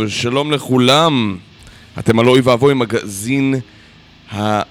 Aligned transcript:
טוב, 0.00 0.08
שלום 0.08 0.52
לכולם. 0.52 1.36
אתם 1.98 2.18
על 2.18 2.28
אוי 2.28 2.40
ואבוי 2.40 2.74
מגזין 2.74 3.54
ה... 4.34 4.62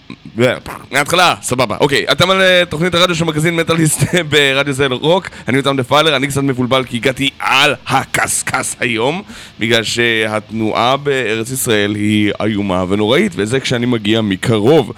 מההתחלה, 0.92 1.36
סבבה, 1.42 1.78
אוקיי. 1.80 2.06
אתם 2.12 2.30
על 2.30 2.42
אה, 2.42 2.64
תוכנית 2.70 2.96
הרדיו 2.96 3.16
של 3.16 3.26
מגזין 3.26 3.56
מטאליסט 3.56 4.02
ברדיו 4.30 4.74
זל 4.74 4.94
רוק. 4.94 5.30
אני 5.48 5.58
אותם 5.58 5.78
דפיילר, 5.78 6.16
אני 6.16 6.28
קצת 6.28 6.44
מבולבל 6.44 6.84
כי 6.84 6.98
הגעתי 6.98 7.30
על 7.40 7.76
הקשקש 7.88 8.76
היום, 8.80 9.22
בגלל 9.60 9.84
שהתנועה 9.84 10.98
בארץ 10.98 11.52
ישראל 11.52 11.96
היא 11.96 12.32
איומה 12.42 12.86
ונוראית, 12.90 13.32
וזה 13.36 13.60
כשאני 13.60 13.86
מגיע 13.86 14.22
מקרוב. 14.22 14.92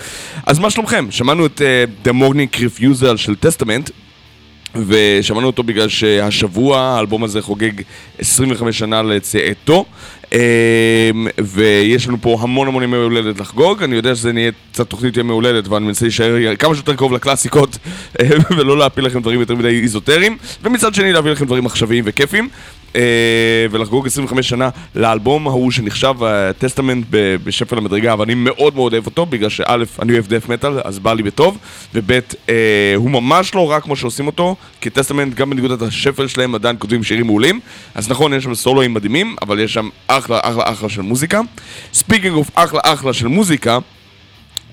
אז 0.46 0.60
מה 0.60 0.70
שלומכם? 0.70 1.08
שמענו 1.10 1.46
את 1.46 1.62
uh, 1.62 2.08
Demonic 2.08 2.56
Refusal 2.56 3.18
של 3.18 3.36
טסטמנט. 3.36 3.90
ושמענו 4.88 5.48
אותו 5.48 5.64
בגלל 5.64 5.90
שהשבוע 5.90 6.80
האלבום 6.80 7.24
הזה 7.24 7.42
חוגג 7.42 7.72
25 8.20 8.80
שנה 8.80 9.02
לצאתו. 9.02 9.86
אמ, 10.34 11.28
ויש 11.40 12.08
לנו 12.08 12.18
פה 12.22 12.38
המון 12.42 12.68
המון 12.68 12.84
ימי 12.84 12.98
הולדת 12.98 13.40
לחגוג, 13.40 13.84
אני 13.84 13.96
יודע 13.96 14.16
שזה 14.16 14.34
נהיה 14.34 14.52
קצת 14.72 14.90
תוכנית 14.90 15.18
ימי 15.18 15.32
הולדת 15.32 15.68
ואני 15.68 15.86
מנסה 15.86 16.06
להישאר 16.06 16.56
כמה 16.56 16.76
שיותר 16.76 16.96
קרוב 16.96 17.14
לקלאסיקות 17.14 17.78
ולא 18.58 18.78
להפיל 18.78 19.06
לכם 19.06 19.22
דברים 19.22 19.40
יותר 19.40 19.56
מדי 19.56 19.82
איזוטריים. 19.82 20.38
ומצד 20.64 20.94
שני 20.94 21.14
להביא 21.14 21.32
לכם 21.32 21.46
דברים 21.46 21.66
עכשוויים 21.66 22.04
וכיפים. 22.08 22.44
אה, 22.44 22.77
ולחגוג 23.72 24.08
25 24.08 24.50
שנה 24.50 24.70
לאלבום 24.96 25.48
ההוא 25.48 25.72
שנחשב 25.72 26.14
טסטמנט 26.58 27.06
בשפל 27.44 27.78
המדרגה 27.78 28.16
ואני 28.20 28.34
מאוד 28.36 28.76
מאוד 28.76 28.94
אוהב 28.94 29.06
אותו 29.06 29.26
בגלל 29.26 29.50
שא' 29.50 29.76
אני 30.02 30.14
אוהב 30.14 30.28
דף 30.28 30.50
מטאל 30.50 30.80
אז 30.84 31.00
בא 31.00 31.14
לי 31.14 31.24
בטוב 31.24 31.58
וב' 31.94 32.12
אה, 32.50 32.94
הוא 32.96 33.12
ממש 33.12 33.56
לא 33.56 33.72
רע 33.72 33.80
כמו 33.80 33.96
שעושים 33.96 34.28
אותו 34.28 34.56
כי 34.82 34.90
Testament 34.90 35.34
גם 35.34 35.50
בנקודת 35.50 35.84
השפל 35.84 36.28
שלהם 36.28 36.56
עדיין 36.56 36.76
כותבים 36.80 37.04
שירים 37.04 37.26
מעולים 37.26 37.60
אז 37.96 38.10
נכון 38.10 38.34
יש 38.34 38.44
שם 38.44 38.56
סולואים 38.56 38.94
מדהימים 38.94 39.36
אבל 39.42 39.60
יש 39.60 39.74
שם 39.74 39.90
אחלה 40.08 40.40
אחלה 40.44 40.64
אחלה 40.66 40.90
של 40.90 41.02
מוזיקה 41.02 41.42
speaking 41.94 42.36
of 42.36 42.50
אחלה 42.56 42.80
אחלה 42.84 43.14
של 43.14 43.28
מוזיקה 43.28 43.80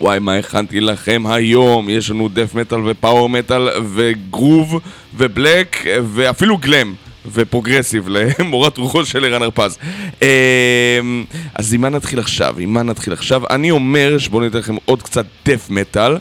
וואי, 0.00 0.18
מה 0.18 0.34
הכנתי 0.36 0.80
לכם 0.80 1.22
היום? 1.26 1.88
יש 1.90 2.10
לנו 2.10 2.28
death 2.28 2.54
metal 2.54 2.78
ופאוור 2.84 3.28
מטאל 3.28 3.68
וגרוב 3.94 4.80
ובלק 5.16 5.86
ואפילו 6.14 6.58
גלם. 6.58 6.94
ופרוגרסיב 7.32 8.08
למורת 8.08 8.78
רוחו 8.78 9.04
של 9.04 9.24
ערן 9.24 9.42
הרפז. 9.42 9.78
אמ, 10.22 11.24
אז 11.54 11.74
עם 11.74 11.80
מה 11.80 11.88
נתחיל 11.88 12.18
עכשיו? 12.18 12.54
עם 12.58 12.72
מה 12.72 12.82
נתחיל 12.82 13.12
עכשיו? 13.12 13.42
אני 13.50 13.70
אומר 13.70 14.18
שבואו 14.18 14.42
ניתן 14.42 14.58
לכם 14.58 14.76
עוד 14.84 15.02
קצת 15.02 15.26
דף 15.46 15.70
מטאל. 15.70 16.16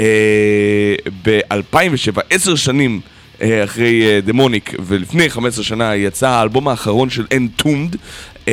אה, 0.00 0.94
ב-2007, 1.24 2.20
עשר 2.30 2.54
שנים 2.54 3.00
אה, 3.42 3.64
אחרי 3.64 4.20
דמוניק 4.20 4.74
ולפני 4.86 5.30
15 5.30 5.64
שנה 5.64 5.96
יצא 5.96 6.28
האלבום 6.28 6.68
האחרון 6.68 7.10
של 7.10 7.24
Entombed 7.34 7.96
Uh, 8.44 8.48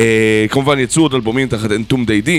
כמובן 0.50 0.78
יצאו 0.78 1.02
עוד 1.02 1.14
אלבומים 1.14 1.48
תחת 1.48 1.70
Entombed 1.70 2.08
AD 2.08 2.30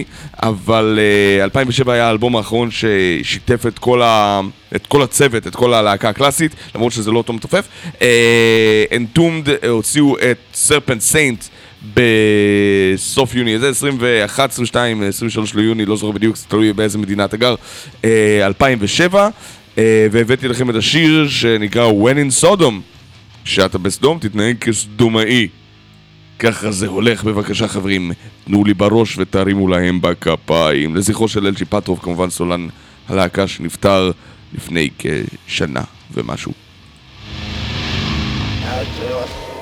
אבל 0.44 1.00
uh, 1.00 1.39
אה, 1.39 1.44
2007 1.44 1.94
היה 1.94 2.07
האלבום 2.07 2.35
האחרון 2.35 2.69
ששיתף 2.71 3.65
את 3.67 3.79
כל, 3.79 4.01
ה... 4.01 4.41
את 4.75 4.88
כל 4.88 5.01
הצוות, 5.01 5.47
את 5.47 5.55
כל 5.55 5.73
הלהקה 5.73 6.09
הקלאסית 6.09 6.51
למרות 6.75 6.91
שזה 6.94 7.11
לא 7.11 7.17
אותו 7.17 7.33
מתופף. 7.33 7.67
uh, 7.94 8.00
Entombed 8.91 9.67
הוציאו 9.67 10.17
את 10.17 10.67
Serpent 10.67 11.13
Saint 11.13 11.50
בסוף 11.95 13.35
יוני, 13.35 13.59
זה 13.59 13.69
21, 13.69 14.49
22, 14.49 15.03
23 15.03 15.56
ליוני, 15.56 15.85
לא 15.85 15.97
זוכר 15.97 16.11
בדיוק, 16.11 16.38
תלוי 16.47 16.73
באיזה 16.73 16.97
מדינה 16.97 17.25
אתה 17.25 17.38
גר, 17.38 17.56
uh, 18.01 18.06
2007 18.41 19.29
uh, 19.75 19.79
והבאתי 20.11 20.47
לכם 20.47 20.69
את 20.69 20.75
השיר 20.75 21.29
שנקרא 21.29 21.91
When 21.91 22.15
in 22.15 22.44
Sodom. 22.44 22.73
כשאתה 23.45 23.77
בסדום 23.77 24.17
תתנהג 24.19 24.57
כסדומאי 24.57 25.47
ככה 26.39 26.71
זה 26.71 26.88
הולך, 26.88 27.24
בבקשה 27.24 27.68
חברים, 27.68 28.12
תנו 28.45 28.63
לי 28.63 28.74
בראש 28.74 29.18
ותרימו 29.18 29.68
להם 29.68 30.01
בכפיים. 30.01 30.95
לזכרו 30.95 31.27
של 31.27 31.47
אלג'י 31.47 31.65
פטרוב, 31.65 32.00
כמובן 32.01 32.30
סולן 32.30 32.68
הלהקה 33.09 33.47
שנפטר 33.47 34.12
לפני 34.53 34.89
כשנה 35.47 35.83
ומשהו. 36.13 36.51
So 39.00 39.52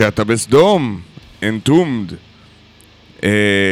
כשאתה 0.00 0.24
בסדום, 0.24 1.00
Entombed. 1.42 2.12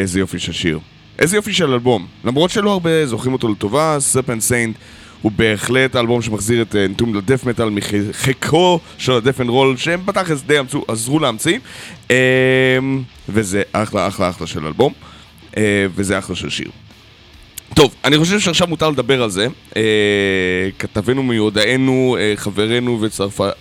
איזה 0.01 0.21
יופי 0.21 0.39
של 0.39 0.53
שיר. 0.53 0.79
איזה 1.19 1.37
יופי 1.37 1.53
של 1.53 1.73
אלבום. 1.73 2.07
למרות 2.25 2.51
שלא 2.51 2.73
הרבה 2.73 3.07
זוכרים 3.07 3.33
אותו 3.33 3.49
לטובה, 3.49 3.97
Serpent 4.01 4.43
Saints 4.43 4.77
הוא 5.23 5.33
בהחלט 5.33 5.95
האלבום 5.95 6.23
שמחזיר 6.23 6.63
את 6.63 6.77
Entombed 6.77 7.17
ל 7.17 7.22
death 7.22 7.45
metal 7.45 7.71
מחיקו 7.71 8.81
של 8.99 9.13
ה 9.13 9.18
death 9.18 9.41
and 9.41 9.49
roll 9.49 9.77
שהם 9.77 10.07
בתכלס 10.07 10.43
די 10.43 10.61
אמצו, 10.61 10.85
עזרו 10.89 11.19
להמציא. 11.19 11.59
אה, 12.11 12.79
וזה 13.29 13.63
אחלה 13.73 14.09
אחלה 14.09 14.29
אחלה 14.29 14.47
של 14.47 14.67
אלבום. 14.67 14.93
אה, 15.57 15.87
וזה 15.95 16.19
אחלה 16.19 16.37
של 16.37 16.51
שיר. 16.51 16.71
טוב, 17.79 17.95
אני 18.05 18.19
חושב 18.19 18.41
שעכשיו 18.41 18.67
מותר 18.67 18.91
לדבר 18.91 19.23
על 19.23 19.31
זה. 19.31 19.47
אה, 19.77 19.83
כתבנו 20.79 21.23
מיודענו, 21.23 22.17
אה, 22.21 22.33
חברנו 22.37 23.01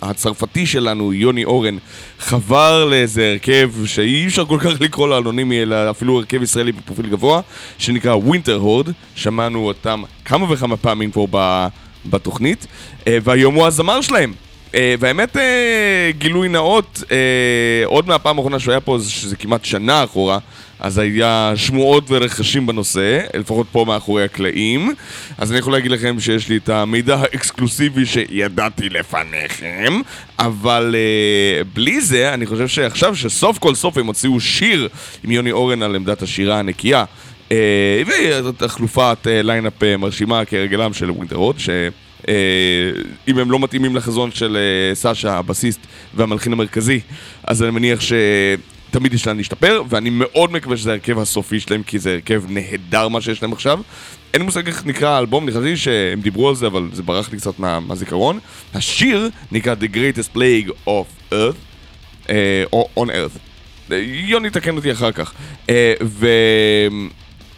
והצרפתי 0.02 0.66
שלנו, 0.66 1.12
יוני 1.12 1.44
אורן, 1.44 1.76
חבר 2.18 2.84
לאיזה 2.84 3.30
הרכב 3.30 3.70
שאי 3.86 4.26
אפשר 4.26 4.44
כל 4.44 4.58
כך 4.60 4.80
לקרוא 4.80 5.08
לו 5.08 5.18
אנונימי, 5.18 5.62
אלא 5.62 5.90
אפילו 5.90 6.18
הרכב 6.18 6.42
ישראלי 6.42 6.72
בפרופיל 6.72 7.06
גבוה, 7.06 7.40
שנקרא 7.78 8.14
ווינטר 8.14 8.54
הורד. 8.54 8.88
שמענו 9.14 9.66
אותם 9.66 10.02
כמה 10.24 10.52
וכמה 10.52 10.76
פעמים 10.76 11.10
פה 11.10 11.26
בתוכנית, 12.06 12.66
אה, 13.06 13.18
והיום 13.22 13.54
הוא 13.54 13.66
הזמר 13.66 14.00
שלהם. 14.00 14.32
Uh, 14.68 14.70
והאמת, 14.98 15.36
uh, 15.36 15.40
גילוי 16.18 16.48
נאות, 16.48 17.02
uh, 17.02 17.10
עוד 17.84 18.08
מהפעם 18.08 18.38
האחרונה 18.38 18.58
שהוא 18.58 18.72
היה 18.72 18.80
פה, 18.80 18.98
שזה 19.08 19.36
כמעט 19.36 19.64
שנה 19.64 20.04
אחורה, 20.04 20.38
אז 20.80 20.98
היה 20.98 21.52
שמועות 21.56 22.10
ורכשים 22.10 22.66
בנושא, 22.66 23.20
לפחות 23.34 23.66
פה 23.72 23.84
מאחורי 23.88 24.24
הקלעים. 24.24 24.94
אז 25.38 25.50
אני 25.50 25.58
יכול 25.58 25.72
להגיד 25.72 25.90
לכם 25.90 26.20
שיש 26.20 26.48
לי 26.48 26.56
את 26.56 26.68
המידע 26.68 27.16
האקסקלוסיבי 27.16 28.06
שידעתי 28.06 28.88
לפניכם, 28.88 30.00
אבל 30.38 30.94
אה, 30.94 31.66
בלי 31.74 32.00
זה, 32.00 32.34
אני 32.34 32.46
חושב 32.46 32.68
שעכשיו 32.68 33.16
שסוף 33.16 33.58
כל 33.58 33.74
סוף 33.74 33.98
הם 33.98 34.06
הוציאו 34.06 34.40
שיר 34.40 34.88
עם 35.24 35.30
יוני 35.30 35.52
אורן 35.52 35.82
על 35.82 35.96
עמדת 35.96 36.22
השירה 36.22 36.58
הנקייה, 36.58 37.04
אה, 37.48 37.52
ותחלופת 38.44 39.18
אה, 39.22 39.28
line-up 39.42 39.82
אה, 39.82 39.96
מרשימה 39.98 40.44
כרגלם 40.44 40.92
של 40.92 41.10
Winter 41.10 41.50
ש... 41.58 41.70
אה, 42.28 42.34
אם 43.28 43.38
הם 43.38 43.50
לא 43.50 43.58
מתאימים 43.58 43.96
לחזון 43.96 44.30
של 44.30 44.56
אה, 44.56 44.94
סאשה, 44.94 45.38
הבסיסט 45.38 45.80
והמלחין 46.14 46.52
המרכזי, 46.52 47.00
אז 47.44 47.62
אני 47.62 47.70
מניח 47.70 48.00
שתמיד 48.90 49.14
יש 49.14 49.26
להם 49.26 49.36
להשתפר, 49.36 49.82
ואני 49.88 50.10
מאוד 50.10 50.52
מקווה 50.52 50.76
שזה 50.76 50.90
ההרכב 50.90 51.18
הסופי 51.18 51.60
שלהם, 51.60 51.82
כי 51.82 51.98
זה 51.98 52.12
הרכב 52.12 52.42
נהדר 52.48 53.08
מה 53.08 53.20
שיש 53.20 53.42
להם 53.42 53.52
עכשיו. 53.52 53.80
אין 54.34 54.42
מושג 54.42 54.66
איך 54.66 54.86
נקרא 54.86 55.08
האלבום, 55.08 55.48
לי 55.62 55.76
שהם 55.76 56.20
דיברו 56.20 56.48
על 56.48 56.54
זה, 56.54 56.66
אבל 56.66 56.88
זה 56.92 57.02
ברח 57.02 57.32
לי 57.32 57.38
קצת 57.38 57.58
מה, 57.58 57.80
מהזיכרון. 57.80 58.38
השיר 58.74 59.30
נקרא 59.52 59.74
The 59.74 59.94
Greatest 59.94 60.36
Plague 60.36 60.70
of 60.88 61.32
Earth, 61.32 61.56
אה, 62.30 62.64
או 62.72 62.88
On 62.96 63.08
Earth. 63.08 63.38
יוני 64.04 64.50
תקן 64.50 64.76
אותי 64.76 64.92
אחר 64.92 65.12
כך. 65.12 65.32
ו... 66.02 66.28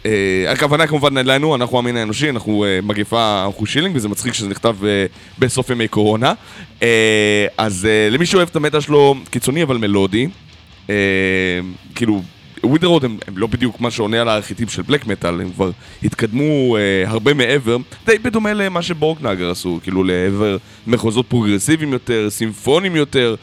Uh, 0.03 0.05
הכוונה 0.49 0.87
כמובן 0.87 1.17
אלינו, 1.17 1.55
אנחנו 1.55 1.79
המין 1.79 1.97
האנושי, 1.97 2.29
אנחנו 2.29 2.65
uh, 2.65 2.85
מגפה, 2.85 3.43
אנחנו 3.45 3.65
שילינג, 3.65 3.95
וזה 3.95 4.09
מצחיק 4.09 4.33
שזה 4.33 4.47
נכתב 4.47 4.75
uh, 4.81 4.85
בסוף 5.39 5.69
ימי 5.69 5.87
קורונה. 5.87 6.33
Uh, 6.79 6.83
אז 7.57 7.87
uh, 7.87 8.13
למי 8.13 8.25
שאוהב 8.25 8.47
את 8.51 8.55
המטה 8.55 8.81
שלו, 8.81 9.15
קיצוני 9.29 9.63
אבל 9.63 9.77
מלודי. 9.77 10.27
Uh, 10.87 10.91
כאילו, 11.95 12.21
Winterhorde 12.63 13.05
הם, 13.05 13.17
הם 13.27 13.37
לא 13.37 13.47
בדיוק 13.47 13.81
מה 13.81 13.91
שעונה 13.91 14.21
על 14.21 14.29
הארכיטיפ 14.29 14.69
של 14.69 14.81
black 14.81 15.07
metal, 15.07 15.41
הם 15.41 15.51
כבר 15.51 15.71
התקדמו 16.03 16.77
אה, 16.77 17.09
הרבה 17.09 17.33
מעבר, 17.33 17.77
די 18.05 18.17
בדומה 18.17 18.53
למה 18.53 18.81
ש 18.81 18.94
Borknagar 18.94 19.51
עשו, 19.51 19.79
כאילו 19.83 20.03
לעבר 20.03 20.57
מחוזות 20.87 21.25
פרוגרסיביים 21.27 21.93
יותר, 21.93 22.29
סימפונים 22.29 22.95
יותר. 22.95 23.35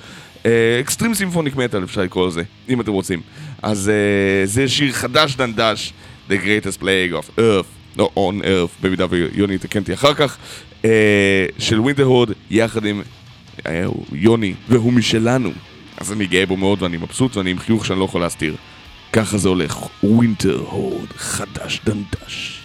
extreme 0.80 1.14
symphonic 1.14 1.56
metal 1.56 1.84
אפשר 1.84 2.00
לקרוא 2.00 2.28
לזה, 2.28 2.42
אם 2.68 2.80
אתם 2.80 2.92
רוצים. 2.92 3.20
אז 3.62 3.90
אה, 3.90 4.46
זה 4.46 4.68
שיר 4.68 4.92
חדש 4.92 5.36
דנדש. 5.36 5.92
The 6.28 6.36
Greatest 6.36 6.78
Plague 6.82 7.12
of 7.12 7.38
Earth, 7.38 7.96
לא 7.96 8.10
On 8.16 8.44
Earth, 8.44 8.82
במידה 8.82 9.06
ויוני 9.10 9.54
יתקן 9.54 9.80
אותי 9.80 9.94
אחר 9.94 10.14
כך, 10.14 10.36
אה, 10.84 11.46
של 11.58 11.80
Winterhorde, 11.80 12.32
יחד 12.50 12.86
עם 12.86 13.02
אה, 13.66 13.84
יוני, 14.12 14.54
והוא 14.68 14.92
משלנו. 14.92 15.50
אז 16.00 16.12
אני 16.12 16.26
גאה 16.26 16.46
בו 16.46 16.56
מאוד 16.56 16.82
ואני 16.82 16.96
מבסוט 16.96 17.36
ואני 17.36 17.50
עם 17.50 17.58
חיוך 17.58 17.86
שאני 17.86 17.98
לא 17.98 18.04
יכול 18.04 18.20
להסתיר. 18.20 18.56
ככה 19.12 19.38
זה 19.38 19.48
הולך, 19.48 19.78
ווינטרהוד, 20.02 21.08
חדש 21.16 21.80
דנדש. 21.84 22.57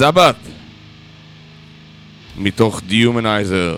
Sabbath 0.00 0.36
מתוך 2.36 2.80
Dehumanizer, 2.86 3.76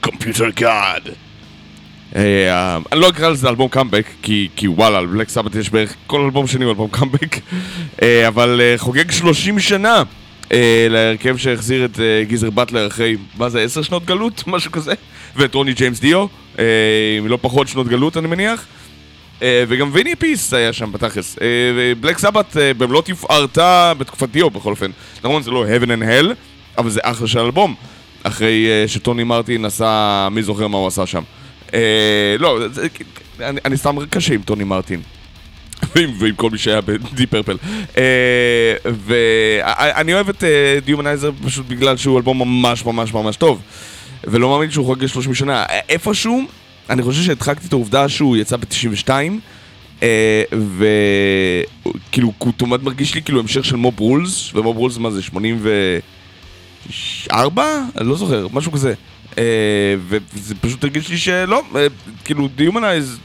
Computer 0.00 0.50
God. 0.50 1.08
אה, 2.16 2.78
אני 2.92 3.00
לא 3.00 3.08
אקרא 3.08 3.28
לזה 3.28 3.48
אלבום 3.48 3.68
קאמבק 3.68 4.06
כי, 4.22 4.48
כי 4.56 4.68
וואלה, 4.68 4.98
על 4.98 5.06
Black 5.06 5.28
Sabbath 5.28 5.54
יש 5.54 5.70
בערך 5.70 5.94
כל 6.06 6.20
אלבום 6.20 6.46
שני 6.46 6.64
הוא 6.64 6.70
אלבום 6.70 6.90
קאמבק. 6.90 7.36
אה, 8.02 8.28
אבל 8.28 8.60
אה, 8.60 8.74
חוגג 8.78 9.10
30 9.10 9.60
שנה 9.60 10.02
אה, 10.52 10.86
להרכב 10.90 11.36
שהחזיר 11.36 11.84
את 11.84 12.00
אה, 12.00 12.24
גיזר 12.24 12.50
באטלר 12.50 12.86
אחרי, 12.86 13.16
מה 13.38 13.48
זה, 13.48 13.60
10 13.60 13.82
שנות 13.82 14.04
גלות? 14.04 14.44
משהו 14.52 14.72
כזה. 14.72 14.94
ואת 15.36 15.54
רוני 15.54 15.72
ג'יימס 15.72 16.00
דיו 16.00 16.26
אה, 16.58 16.64
עם 17.18 17.26
לא 17.26 17.38
פחות 17.40 17.68
שנות 17.68 17.88
גלות 17.88 18.16
אני 18.16 18.26
מניח. 18.26 18.60
אה, 18.60 18.81
וגם 19.68 19.90
ויני 19.92 20.16
אפיס 20.16 20.54
היה 20.54 20.72
שם 20.72 20.92
בתכלס. 20.92 21.36
אה, 21.40 21.46
Black 22.00 22.18
Sabbath 22.18 22.56
אה, 22.56 22.74
במלוא 22.74 23.02
תפארתה 23.02 23.92
בתקופת 23.98 24.28
דיו 24.28 24.50
בכל 24.50 24.70
אופן. 24.70 24.90
נכון, 25.24 25.42
זה 25.42 25.50
לא 25.50 25.66
heaven 25.66 25.86
and 25.86 26.02
hell, 26.02 26.34
אבל 26.78 26.90
זה 26.90 27.00
אחלה 27.02 27.28
של 27.28 27.38
אלבום. 27.38 27.74
אחרי 28.22 28.66
אה, 28.66 28.88
שטוני 28.88 29.24
מרטין 29.24 29.64
עשה, 29.64 30.28
מי 30.30 30.42
זוכר 30.42 30.68
מה 30.68 30.78
הוא 30.78 30.86
עשה 30.86 31.06
שם. 31.06 31.22
אה, 31.74 32.36
לא, 32.38 32.58
אני, 33.40 33.76
סתם 33.76 33.96
קשה 34.10 34.34
עם 34.34 34.42
טוני 34.42 34.64
מרטין. 34.64 35.00
ועם 36.18 36.34
כל 36.36 36.50
מי 36.50 36.58
שהיה 36.58 36.80
ב 36.80 36.89
Deep 36.89 37.26
Purple. 37.26 37.56
ואני 38.84 40.14
אוהב 40.14 40.28
את 40.28 40.44
Dehumanizer 40.84 41.30
פשוט 41.44 41.66
בגלל 41.66 41.96
שהוא 41.96 42.16
אלבום 42.16 42.38
ממש 42.38 42.84
ממש 42.84 43.14
ממש 43.14 43.36
טוב. 43.36 43.60
ולא 44.24 44.48
מאמין 44.48 44.70
שהוא 44.70 44.86
חוגג 44.86 45.06
30 45.06 45.34
שנה. 45.34 45.64
איפשהו, 45.88 46.42
אני 46.90 47.02
חושב 47.02 47.22
שהדחקתי 47.22 47.66
את 47.66 47.72
העובדה 47.72 48.08
שהוא 48.08 48.36
יצא 48.36 48.56
ב-92, 48.56 49.08
אה, 50.02 50.42
וכאילו, 50.78 52.32
תמיד 52.56 52.82
מרגיש 52.82 53.14
לי 53.14 53.22
כאילו 53.22 53.40
המשך 53.40 53.64
של 53.64 53.76
Mob 53.76 54.00
Rules, 54.00 54.54
ו 54.54 54.60
Mob 54.60 54.76
Rules 54.76 54.98
מה 54.98 55.10
זה, 55.10 55.22
84? 55.22 57.64
אני 57.96 58.08
לא 58.08 58.16
זוכר, 58.16 58.46
משהו 58.52 58.72
כזה. 58.72 58.94
אה, 59.38 59.94
וזה 60.08 60.54
פשוט 60.54 60.84
הרגיש 60.84 61.08
לי 61.08 61.18
שלא, 61.18 61.62
אה, 61.76 61.86
כאילו, 62.24 62.48
Dehumaniz, 62.54 63.18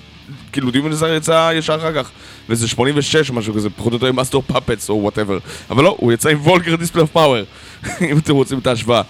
כאילו 0.51 0.71
Dehumanizer 0.71 1.13
יצא 1.13 1.51
ישר 1.55 1.75
אחר 1.75 2.03
כך, 2.03 2.09
וזה 2.49 2.67
86 2.67 3.29
או 3.29 3.35
משהו 3.35 3.53
כזה, 3.53 3.69
פחות 3.69 3.91
או 3.91 3.95
יותר 3.95 4.07
עם 4.07 4.15
Master 4.15 4.41
of 4.41 4.52
Puppets 4.52 4.89
או 4.89 4.95
whatever. 5.01 5.37
אבל 5.69 5.83
לא, 5.83 5.95
הוא 5.99 6.13
יצא 6.13 6.29
עם 6.29 6.37
Vulgar 6.41 6.75
Display 6.75 7.01
of 7.01 7.11
Power, 7.11 7.43
אם 8.11 8.17
אתם 8.17 8.33
רוצים 8.33 8.59
את 8.59 8.67
ההשוואה. 8.67 9.01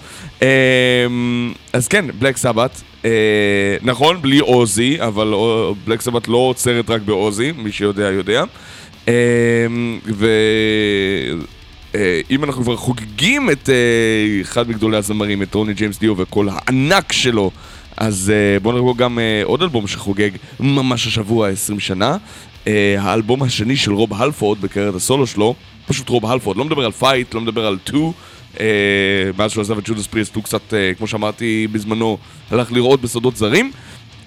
אז 1.72 1.88
כן, 1.88 2.04
Black 2.18 2.36
Sabbath, 2.36 2.82
אה, 3.04 3.10
נכון, 3.82 4.22
בלי 4.22 4.38
אוזי, 4.38 4.96
אבל 5.00 5.34
Black 5.84 6.00
Sabbath 6.00 6.28
לא 6.28 6.36
עוצרת 6.36 6.90
רק 6.90 7.02
באוזי, 7.02 7.52
מי 7.52 7.72
שיודע 7.72 8.02
יודע. 8.02 8.44
אה, 9.08 9.14
ואם 11.94 12.44
אנחנו 12.44 12.62
כבר 12.62 12.76
חוגגים 12.76 13.50
את 13.50 13.68
אה, 13.68 14.40
אחד 14.40 14.68
מגדולי 14.68 14.96
הזמרים, 14.96 15.42
את 15.42 15.54
רוני 15.54 15.74
ג'יימס 15.74 15.98
דיו 15.98 16.14
וקול 16.16 16.48
הענק 16.50 17.12
שלו, 17.12 17.50
אז 18.00 18.32
בואו 18.62 18.74
נראו 18.74 18.94
גם 18.94 19.18
עוד 19.44 19.62
אלבום 19.62 19.86
שחוגג 19.86 20.30
ממש 20.60 21.06
השבוע 21.06 21.48
20 21.48 21.80
שנה. 21.80 22.16
האלבום 22.98 23.42
השני 23.42 23.76
של 23.76 23.92
רוב 23.92 24.22
הלפורד 24.22 24.60
בקריירת 24.60 24.94
הסולו 24.94 25.26
שלו, 25.26 25.54
פשוט 25.86 26.08
רוב 26.08 26.26
הלפורד, 26.26 26.56
לא 26.56 26.64
מדבר 26.64 26.84
על 26.84 26.92
Fight, 26.92 27.34
לא 27.34 27.40
מדבר 27.40 27.66
על 27.66 27.78
Two. 27.84 28.12
אה, 28.60 28.66
מאז 29.38 29.50
שהוא 29.50 29.62
עזב 29.62 29.78
את 29.78 29.88
Judas 29.88 30.06
Priest 30.06 30.34
הוא 30.34 30.44
קצת, 30.44 30.74
אה, 30.74 30.92
כמו 30.98 31.06
שאמרתי 31.06 31.66
בזמנו, 31.72 32.18
הלך 32.50 32.72
לרעות 32.72 33.00
בשדות 33.00 33.36
זרים. 33.36 33.70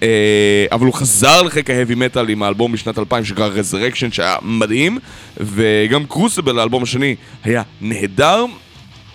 אה, 0.02 0.66
אבל 0.72 0.86
הוא 0.86 0.94
חזר 0.94 1.42
לחיק 1.42 1.70
ה 1.70 1.74
heavy 1.74 1.94
metal 1.94 2.28
עם 2.28 2.42
האלבום 2.42 2.72
משנת 2.72 2.98
2000 2.98 3.24
שנקרא 3.24 3.46
Resurrection 3.46 4.12
שהיה 4.12 4.36
מדהים 4.42 4.98
וגם 5.36 6.06
Crucible, 6.06 6.58
האלבום 6.58 6.82
השני, 6.82 7.14
היה 7.44 7.62
נהדר. 7.80 8.44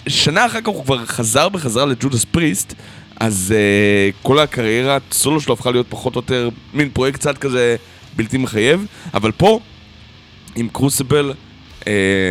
שנה 0.08 0.46
אחר 0.46 0.62
כך 0.62 0.67
הוא 0.67 0.84
כבר 0.84 1.06
חזר 1.06 1.50
בחזרה 1.50 1.86
ל 1.86 1.92
Judas 1.92 2.26
Priest 2.26 2.74
אז 3.20 3.54
אה, 3.54 4.24
כל 4.24 4.40
הקריירה 4.40 4.98
סולו 5.12 5.42
שלו 5.42 5.54
הפכה 5.54 5.72
להיות 5.72 5.88
פחות 5.90 6.16
או 6.16 6.20
יותר 6.20 6.50
מין 6.74 6.90
פרויקט 6.90 7.20
קצת 7.20 7.38
כזה 7.38 7.76
בלתי 8.16 8.38
מחייב 8.38 8.86
אבל 9.14 9.32
פה 9.32 9.60
עם 10.56 10.68
Crucible 10.70 11.34
אה, 11.82 11.86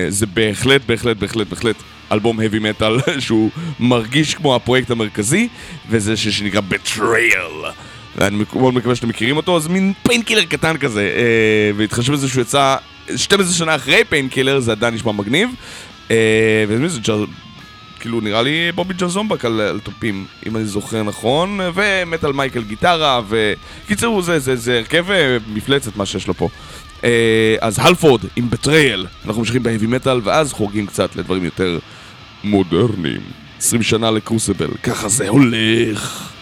זה 0.08 0.26
בהחלט, 0.26 0.80
בהחלט, 0.86 1.16
בהחלט, 1.16 1.46
בהחלט 1.46 1.76
אלבום 2.12 2.40
heavy 2.40 2.80
metal 2.80 3.10
שהוא 3.24 3.50
מרגיש 3.80 4.34
כמו 4.34 4.56
הפרויקט 4.56 4.90
המרכזי, 4.90 5.48
וזה 5.90 6.16
שנקרא 6.16 6.60
Betrayal. 6.70 7.66
ואני 8.16 8.44
מאוד 8.56 8.74
מקווה 8.74 8.94
שאתם 8.94 9.08
מכירים 9.08 9.36
אותו, 9.36 9.56
אז 9.56 9.68
מין 9.68 9.92
Painkiller 10.02 10.44
קטן 10.44 10.76
כזה, 10.76 11.00
אה, 11.16 11.70
בהתחשב 11.76 12.12
בזה 12.12 12.28
שהוא 12.28 12.42
יצא 12.42 12.76
12 13.16 13.54
שנה 13.54 13.74
אחרי 13.74 14.04
Painkiller, 14.08 14.60
זה 14.60 14.72
עדיין 14.72 14.94
נשמע 14.94 15.12
מגניב. 15.12 15.50
אה, 16.10 16.64
ומי 16.68 16.88
זה 16.88 17.00
ג'ר... 17.00 17.24
כאילו 18.00 18.20
נראה 18.20 18.42
לי 18.42 18.72
בובי 18.74 18.94
ג'רזומבק 18.94 19.44
על, 19.44 19.60
על 19.60 19.80
תופים, 19.80 20.26
אם 20.46 20.56
אני 20.56 20.64
זוכר 20.64 21.02
נכון, 21.02 21.60
ומטאל 21.74 22.32
מייק 22.32 22.52
על 22.52 22.62
גיטרה, 22.62 23.20
וקיצר 23.28 24.20
זה, 24.20 24.38
זה, 24.38 24.56
זה 24.56 24.78
הרכב 24.78 25.10
אה, 25.10 25.36
מפלצת 25.54 25.96
מה 25.96 26.06
שיש 26.06 26.28
לו 26.28 26.34
פה. 26.34 26.48
אה, 27.04 27.56
אז 27.60 27.78
הלפורד 27.78 28.20
עם 28.36 28.50
בטרייל, 28.50 29.06
אנחנו 29.24 29.40
ממשיכים 29.40 29.62
בהאבי 29.62 29.86
מטאל, 29.86 30.20
ואז 30.24 30.52
חורגים 30.52 30.86
קצת 30.86 31.16
לדברים 31.16 31.44
יותר 31.44 31.78
מודרניים. 32.44 33.20
20 33.58 33.82
שנה 33.82 34.10
לקרוסיבל, 34.10 34.68
ככה 34.82 35.08
זה 35.08 35.28
הולך. 35.28 36.32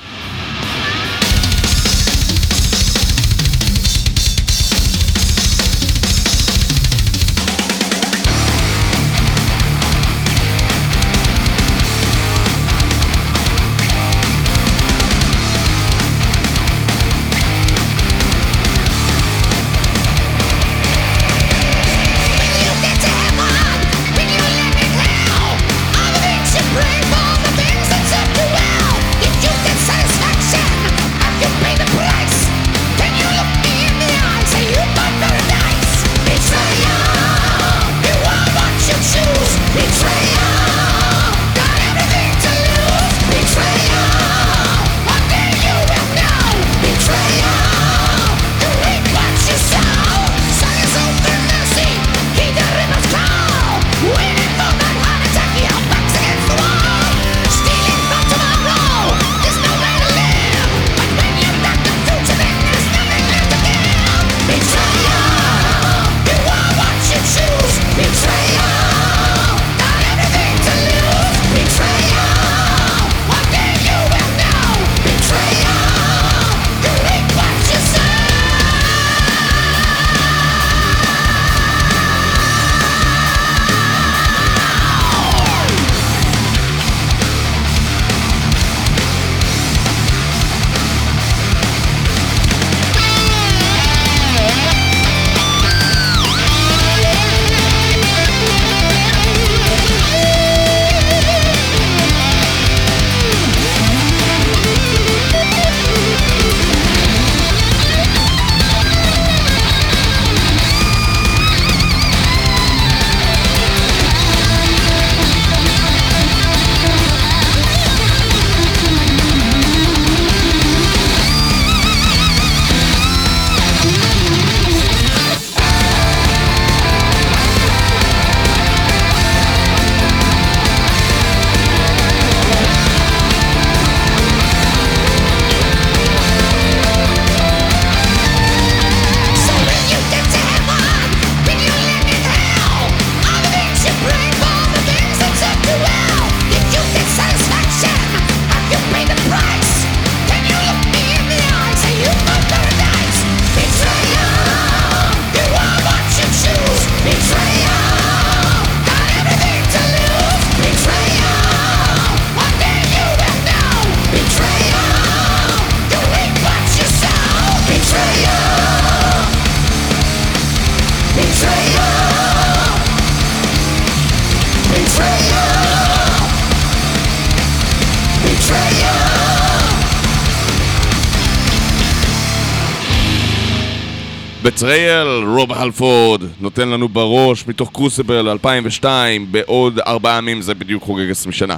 בטרייל, 184.45 185.07
רוב 185.07 185.53
הלפורד, 185.53 186.23
נותן 186.41 186.69
לנו 186.69 186.89
בראש 186.89 187.47
מתוך 187.47 187.71
קרוסיבל 187.73 188.29
2002, 188.29 189.33
בעוד 189.33 189.79
ארבעה 189.79 190.19
ימים 190.19 190.43
זה 190.43 190.55
בדיוק 190.55 190.83
חוגג 190.83 191.11
20 191.11 191.33
שנה. 191.33 191.57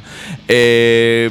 אה, 0.50 1.26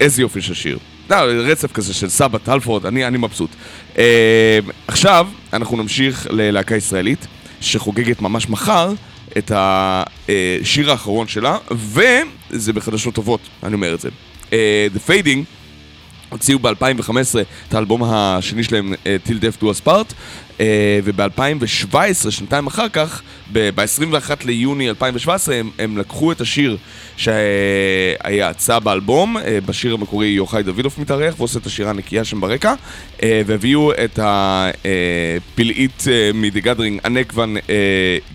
איזה 0.00 0.22
יופי 0.22 0.42
של 0.42 0.54
שיר. 0.54 0.78
לא, 1.10 1.16
רצף 1.16 1.72
כזה 1.72 1.94
של 1.94 2.08
סבת, 2.08 2.48
הלפורד, 2.48 2.86
אני, 2.86 3.06
אני 3.06 3.18
מבסוט. 3.18 3.50
אה, 3.98 4.58
עכשיו, 4.86 5.28
אנחנו 5.52 5.76
נמשיך 5.76 6.26
ללהקה 6.30 6.76
ישראלית, 6.76 7.26
שחוגגת 7.60 8.22
ממש 8.22 8.48
מחר 8.48 8.92
את 9.38 9.52
השיר 9.54 10.86
אה, 10.86 10.92
האחרון 10.92 11.28
שלה, 11.28 11.58
וזה 11.70 12.72
בחדשות 12.72 13.14
טובות, 13.14 13.40
אני 13.62 13.74
אומר 13.74 13.94
את 13.94 14.00
זה. 14.00 14.08
אה, 14.52 14.86
The 14.94 15.10
Fading 15.10 15.44
הוציאו 16.28 16.58
ב-2015 16.58 17.12
את 17.68 17.74
האלבום 17.74 18.02
השני 18.06 18.64
שלהם, 18.64 18.94
אה, 19.06 19.16
Till 19.26 19.30
Death 19.30 19.62
Do 19.62 19.64
Us 19.64 19.86
Part, 19.86 20.14
אה, 20.60 21.00
וב-2017, 21.04 22.30
שנתיים 22.30 22.66
אחר 22.66 22.88
כך, 22.88 23.22
ב-21 23.52 24.30
ליוני 24.44 24.88
2017, 24.88 25.54
הם, 25.54 25.70
הם 25.78 25.98
לקחו 25.98 26.32
את 26.32 26.40
השיר 26.40 26.76
שיצא 27.16 28.78
באלבום, 28.78 29.36
בשיר 29.66 29.94
המקורי 29.94 30.26
יוחאי 30.26 30.62
דוידוף 30.62 30.98
מתארח 30.98 31.34
ועושה 31.38 31.58
את 31.58 31.66
השירה 31.66 31.90
הנקייה 31.90 32.24
שם 32.24 32.40
ברקע, 32.40 32.74
והביאו 33.22 33.92
את 33.92 34.18
הפלאית 34.22 36.04
מ 36.34 36.40
The 36.40 36.60
Gathering, 36.60 37.00
אנקה 37.04 37.34
ואן 37.34 37.56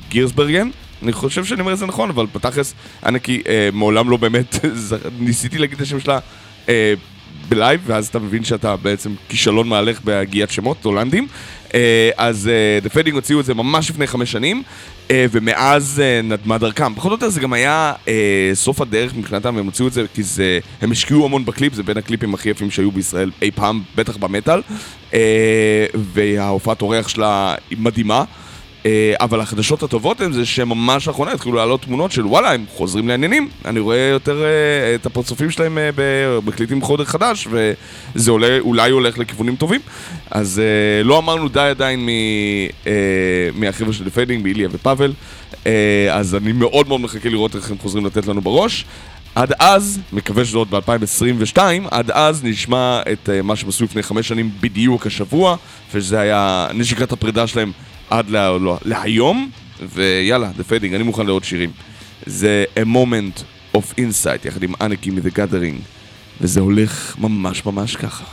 גירסברגן. 0.09 0.69
אני 1.03 1.13
חושב 1.13 1.45
שאני 1.45 1.61
אומר 1.61 1.73
את 1.73 1.77
זה 1.77 1.85
נכון, 1.85 2.09
אבל 2.09 2.25
בתכלס, 2.35 2.73
אנקה, 3.05 3.41
מעולם 3.73 4.09
לא 4.09 4.17
באמת, 4.17 4.65
ניסיתי 5.19 5.57
להגיד 5.57 5.75
את 5.75 5.81
השם 5.81 5.99
שלה 5.99 6.19
בלייב, 7.49 7.81
ואז 7.85 8.07
אתה 8.07 8.19
מבין 8.19 8.43
שאתה 8.43 8.75
בעצם 8.75 9.13
כישלון 9.29 9.67
מהלך 9.67 10.01
בהגיית 10.01 10.51
שמות 10.51 10.85
הולנדים. 10.85 11.27
אה, 11.73 12.09
אז 12.17 12.49
The 12.85 12.89
Fading 12.89 13.13
הוציאו 13.13 13.39
את 13.39 13.45
זה 13.45 13.53
ממש 13.53 13.89
לפני 13.89 14.07
חמש 14.07 14.31
שנים, 14.31 14.63
אה, 15.11 15.25
ומאז 15.31 16.01
אה, 16.03 16.21
נדמה 16.21 16.57
דרכם. 16.57 16.95
פחות 16.95 17.11
או 17.11 17.15
יותר 17.15 17.29
זה 17.29 17.39
גם 17.39 17.53
היה 17.53 17.93
סוף 18.53 18.81
הדרך 18.81 19.15
מבחינתם, 19.15 19.57
הם 19.57 19.65
הוציאו 19.65 19.87
את 19.87 19.93
זה 19.93 20.05
כי 20.13 20.23
זה, 20.23 20.59
הם 20.81 20.91
השקיעו 20.91 21.25
המון 21.25 21.45
בקליפ, 21.45 21.73
זה 21.73 21.83
בין 21.83 21.97
הקליפים 21.97 22.33
הכי 22.33 22.49
יפים 22.49 22.71
שהיו 22.71 22.91
בישראל 22.91 23.31
אי 23.41 23.51
פעם, 23.51 23.81
בטח 23.95 24.17
במטאל, 24.17 24.61
וההופעת 25.93 26.81
אורח 26.81 27.07
שלה 27.07 27.55
מדהימה. 27.77 28.23
אה, 28.87 29.13
אבל 29.19 29.41
החדשות 29.41 29.83
הטובות 29.83 30.21
הן 30.21 30.31
זה 30.31 30.45
שממש 30.45 31.07
לאחרונה 31.07 31.31
התחילו 31.31 31.55
לעלות 31.55 31.81
תמונות 31.81 32.11
של 32.11 32.25
וואלה, 32.25 32.53
הם 32.53 32.65
חוזרים 32.75 33.07
לעניינים. 33.07 33.49
אני 33.65 33.79
רואה 33.79 33.97
יותר 33.97 34.43
אה, 34.43 34.95
את 34.95 35.05
הפרצופים 35.05 35.51
שלהם 35.51 35.77
אה, 35.77 35.89
מקליטים 36.45 36.81
חומר 36.81 37.03
חדש, 37.03 37.47
וזה 37.51 38.31
אולי, 38.31 38.59
אולי 38.59 38.91
הולך 38.91 39.17
לכיוונים 39.17 39.55
טובים. 39.55 39.81
אז 40.31 40.61
לא 41.03 41.17
אמרו 41.17 41.49
די 41.49 41.59
עדיין 41.59 42.09
מהחבר'ה 43.55 43.93
של 43.93 44.09
Fading, 44.09 44.43
באיליה 44.43 44.67
ופאבל, 44.71 45.13
אז 46.11 46.35
אני 46.35 46.51
מאוד 46.51 46.87
מאוד 46.87 47.01
מחכה 47.01 47.29
לראות 47.29 47.55
איך 47.55 47.71
הם 47.71 47.77
חוזרים 47.77 48.05
לתת 48.05 48.27
לנו 48.27 48.41
בראש. 48.41 48.85
עד 49.35 49.53
אז, 49.59 49.99
מקווה 50.13 50.45
שזה 50.45 50.57
עוד 50.57 50.69
ב-2022, 50.69 51.57
עד 51.91 52.11
אז 52.11 52.43
נשמע 52.43 53.01
את 53.11 53.29
מה 53.43 53.55
שהם 53.55 53.69
עשו 53.69 53.83
לפני 53.83 54.03
חמש 54.03 54.27
שנים 54.27 54.51
בדיוק 54.61 55.07
השבוע, 55.07 55.55
ושזה 55.93 56.19
היה 56.19 56.67
נשיקת 56.73 57.11
הפרידה 57.11 57.47
שלהם 57.47 57.71
עד 58.09 58.29
לה, 58.29 58.57
לא, 58.57 58.77
להיום, 58.85 59.49
ויאללה, 59.93 60.51
The 60.57 60.61
Fading, 60.71 60.95
אני 60.95 61.03
מוכן 61.03 61.25
לעוד 61.25 61.43
שירים. 61.43 61.71
זה 62.25 62.65
A 62.75 62.85
Moment 62.85 63.41
of 63.77 63.93
Insight, 63.97 64.47
יחד 64.47 64.63
עם 64.63 64.73
אנקי 64.81 65.09
מ-The 65.09 65.31
Gathering, 65.35 65.81
וזה 66.41 66.59
הולך 66.59 67.15
ממש 67.19 67.65
ממש 67.65 67.95
ככה. 67.95 68.25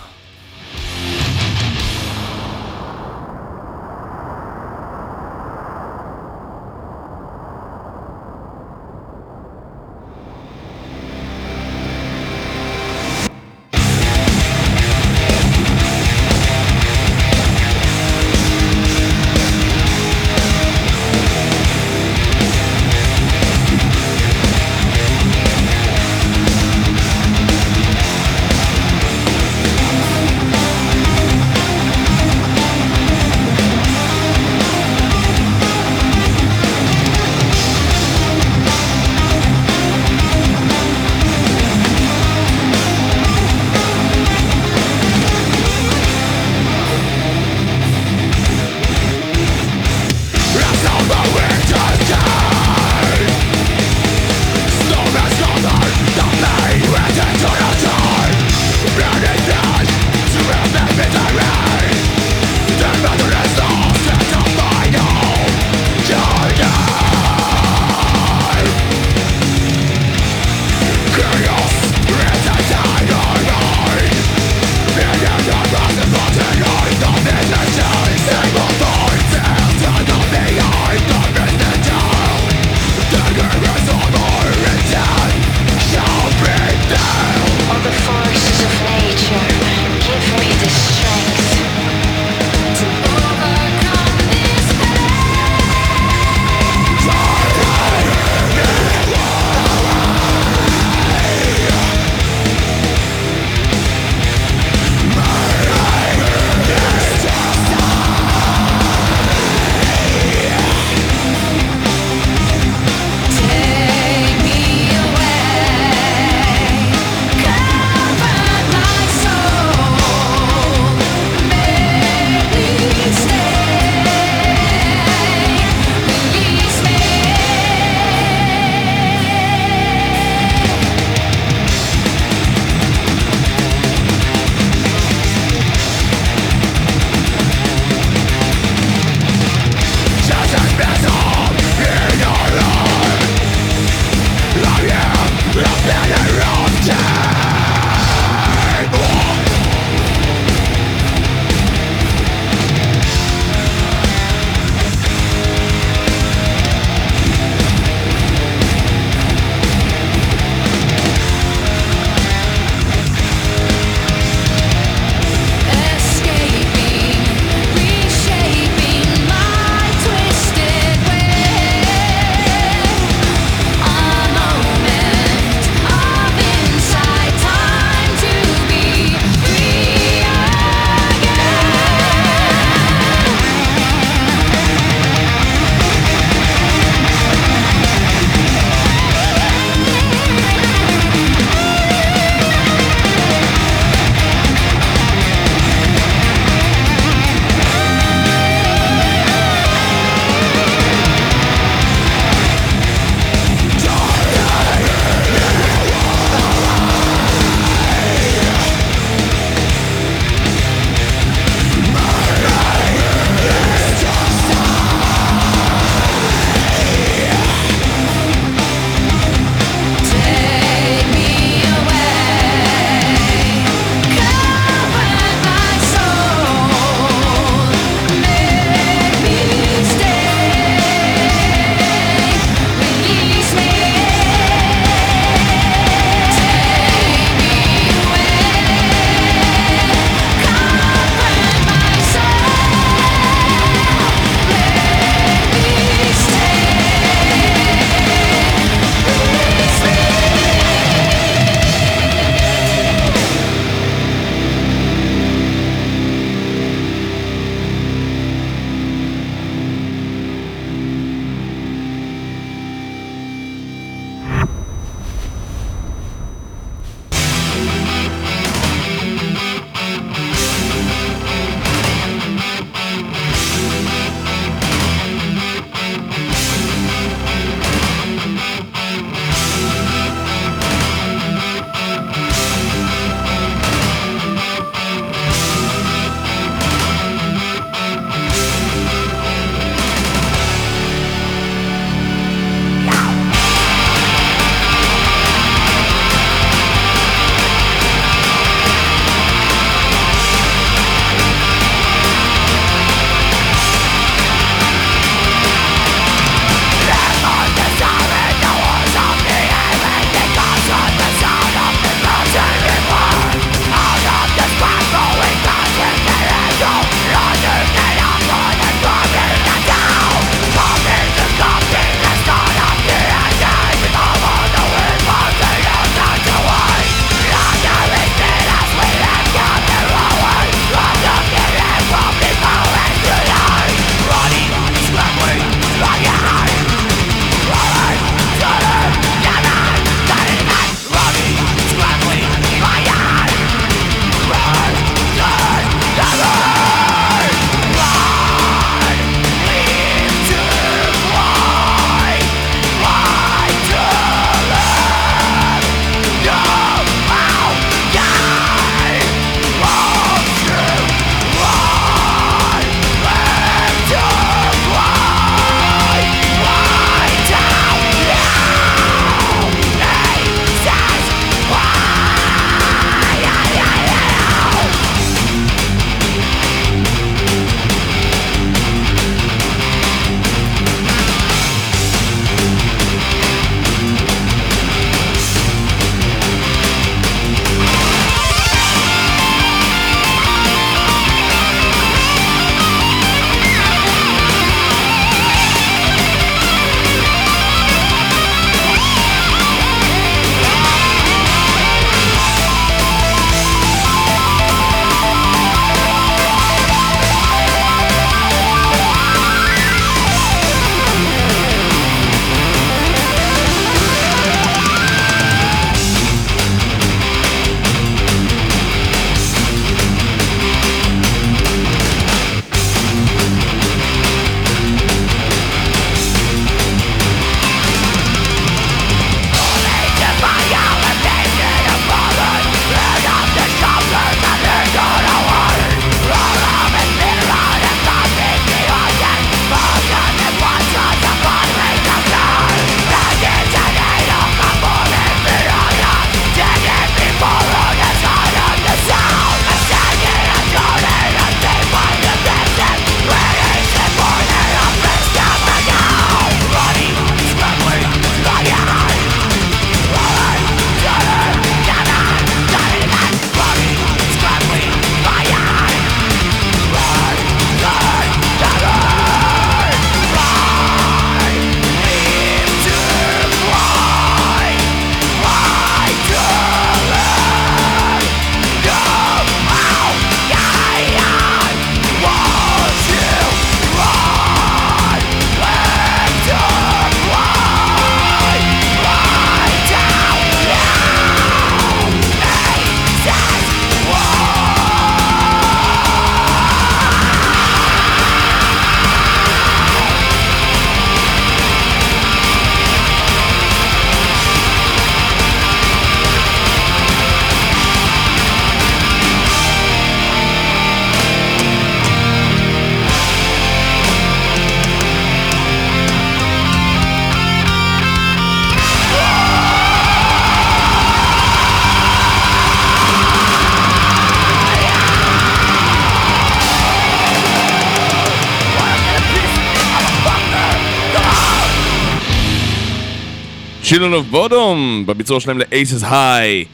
Children 533.64 533.94
of 533.94 534.14
Bodom, 534.14 534.86
בביצוע 534.86 535.20
שלהם 535.20 535.38
ל-Aces 535.38 535.82
High, 535.82 536.46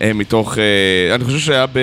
אה, 0.00 0.12
מתוך, 0.14 0.58
אה, 0.58 1.14
אני 1.14 1.24
חושב 1.24 1.38
שהיה 1.38 1.66
ב... 1.66 1.78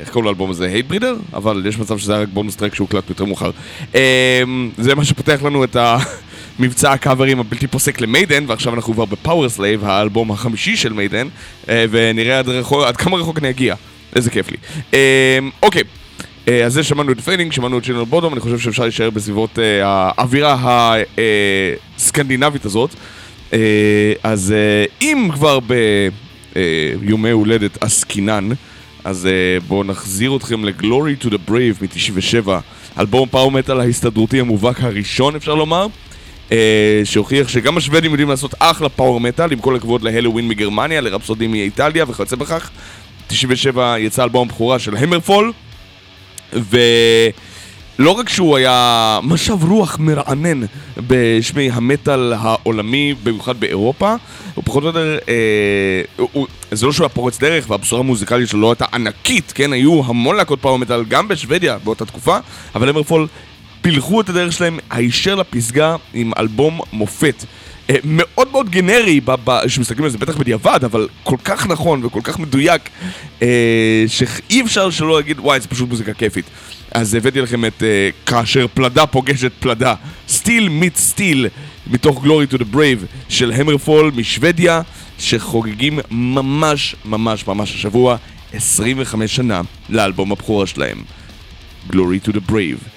איך 0.00 0.08
קוראים 0.08 0.26
לאלבום 0.26 0.50
הזה? 0.50 0.66
Hatebreeder? 0.66 1.14
אבל 1.34 1.62
יש 1.68 1.78
מצב 1.78 1.98
שזה 1.98 2.14
היה 2.14 2.22
רק 2.22 2.28
bonus 2.32 2.56
track 2.56 2.74
שהוקלט 2.74 3.08
יותר 3.08 3.24
מאוחר. 3.24 3.50
אה, 3.94 4.42
זה 4.78 4.94
מה 4.94 5.04
שפותח 5.04 5.42
לנו 5.42 5.64
את 5.64 5.76
המבצע 6.58 6.92
הקאברים 6.92 7.40
הבלתי 7.40 7.66
פוסק 7.66 8.00
למיידן, 8.00 8.44
ועכשיו 8.46 8.74
אנחנו 8.74 8.94
כבר 8.94 9.04
ב 9.04 9.48
Powerslave, 9.48 9.84
האלבום 9.84 10.30
החמישי 10.30 10.76
של 10.76 10.92
מיידן, 10.92 11.28
אה, 11.68 11.84
ונראה 11.90 12.38
עד, 12.38 12.48
רחוק, 12.48 12.84
עד 12.84 12.96
כמה 12.96 13.16
רחוק 13.16 13.38
אני 13.38 13.50
אגיע. 13.50 13.74
איזה 14.16 14.30
כיף 14.30 14.46
לי. 14.50 14.56
אוקיי. 15.62 15.82
אה, 16.48 16.64
אז 16.64 16.72
זה 16.72 16.82
שמענו 16.82 17.12
את 17.12 17.20
Fading, 17.20 17.52
שמענו 17.52 17.78
את 17.78 17.84
Children 17.84 18.04
of 18.04 18.11
Bodom, 18.11 18.32
אני 18.32 18.40
חושב 18.40 18.58
שאפשר 18.58 18.82
להישאר 18.82 19.10
בסביבות 19.10 19.58
האווירה 19.82 20.94
הסקנדינבית 21.98 22.64
הזאת. 22.64 22.90
אה, 23.52 24.12
אז 24.22 24.54
אה, 24.56 24.84
אם 25.02 25.28
כבר 25.34 25.58
ביומי 27.02 27.30
הולדת 27.30 27.82
עסקינן, 27.82 28.48
אז 29.04 29.26
אה, 29.26 29.60
בואו 29.68 29.84
נחזיר 29.84 30.36
אתכם 30.36 30.64
ל-Glory 30.64 31.24
to 31.24 31.28
the 31.28 31.50
Brave 31.50 31.82
מ-97, 31.82 32.48
אלבום 32.98 33.28
פאור 33.28 33.50
מטאל 33.50 33.80
ההסתדרותי 33.80 34.40
המובהק 34.40 34.80
הראשון 34.80 35.36
אפשר 35.36 35.54
לומר, 35.54 35.86
אה, 36.52 37.00
שהוכיח 37.04 37.48
שגם 37.48 37.76
השוודים 37.76 38.10
יודעים 38.10 38.28
לעשות 38.28 38.54
אחלה 38.58 38.88
פאור 38.88 39.20
מטאל, 39.20 39.52
עם 39.52 39.58
כל 39.58 39.76
הכבוד 39.76 40.02
להלווין 40.02 40.48
מגרמניה, 40.48 41.00
לרפסודים 41.00 41.50
מאיטליה 41.50 42.04
וכיוצא 42.08 42.36
בכך. 42.36 42.70
97 43.26 43.98
יצא 43.98 44.24
אלבום 44.24 44.48
הבכורה 44.48 44.78
של 44.78 44.96
המרפול, 44.96 45.52
ולא 48.00 48.10
רק 48.10 48.28
שהוא 48.28 48.56
היה 48.56 49.18
משב 49.22 49.64
רוח 49.64 49.98
מרענן 49.98 50.60
בשמי 51.06 51.70
המטאל 51.70 52.32
העולמי, 52.32 53.14
במיוחד 53.22 53.60
באירופה, 53.60 54.14
הוא 54.54 54.64
פחות 54.64 54.82
או 54.82 54.88
יותר, 54.88 55.18
אה, 55.28 56.02
הוא, 56.16 56.46
זה 56.70 56.86
לא 56.86 56.92
שהוא 56.92 57.04
היה 57.04 57.08
פורץ 57.08 57.38
דרך 57.38 57.70
והבשורה 57.70 58.00
המוזיקלית 58.00 58.48
שלו 58.48 58.60
לא 58.60 58.70
הייתה 58.70 58.84
ענקית, 58.92 59.52
כן? 59.52 59.72
היו 59.72 60.02
המון 60.06 60.36
להקות 60.36 60.62
פאור 60.62 60.78
מטאל 60.78 61.04
גם 61.04 61.28
בשוודיה 61.28 61.78
באותה 61.84 62.04
תקופה, 62.04 62.38
אבל 62.74 62.88
המרפול 62.88 63.26
פילחו 63.82 64.20
את 64.20 64.28
הדרך 64.28 64.52
שלהם 64.52 64.78
הישר 64.90 65.34
לפסגה 65.34 65.96
עם 66.14 66.32
אלבום 66.38 66.80
מופת. 66.92 67.44
אה, 67.90 67.96
מאוד 68.04 68.48
מאוד 68.52 68.70
גנרי, 68.70 69.20
כשמסתכלים 69.64 70.04
על 70.04 70.10
זה 70.10 70.18
בטח 70.18 70.36
בדיעבד, 70.36 70.80
אבל 70.84 71.08
כל 71.24 71.36
כך 71.44 71.66
נכון 71.66 72.04
וכל 72.04 72.20
כך 72.24 72.38
מדויק, 72.38 72.82
אה, 73.42 74.04
שאי 74.06 74.62
אפשר 74.62 74.90
שלא 74.90 75.16
להגיד, 75.16 75.40
וואי, 75.40 75.60
זה 75.60 75.68
פשוט 75.68 75.88
מוזיקה 75.88 76.14
כיפית. 76.14 76.44
אז 76.90 77.14
הבאתי 77.14 77.40
לכם 77.40 77.64
את 77.64 77.82
אה, 77.82 78.08
כאשר 78.26 78.66
פלדה 78.74 79.06
פוגשת 79.06 79.52
פלדה, 79.60 79.94
סטיל 80.28 80.68
מיט 80.68 80.96
סטיל, 80.96 81.46
מתוך 81.86 82.24
Glory 82.24 82.54
to 82.54 82.56
the 82.56 82.74
Brave 82.74 83.06
של 83.28 83.52
המרפול 83.52 84.12
משוודיה, 84.16 84.82
שחוגגים 85.18 85.98
ממש 86.10 86.96
ממש 87.04 87.46
ממש 87.46 87.74
השבוע 87.74 88.16
25 88.52 89.36
שנה 89.36 89.60
לאלבום 89.88 90.32
הבכורה 90.32 90.66
שלהם, 90.66 91.02
Glory 91.90 92.28
to 92.28 92.32
the 92.32 92.50
Brave. 92.50 92.88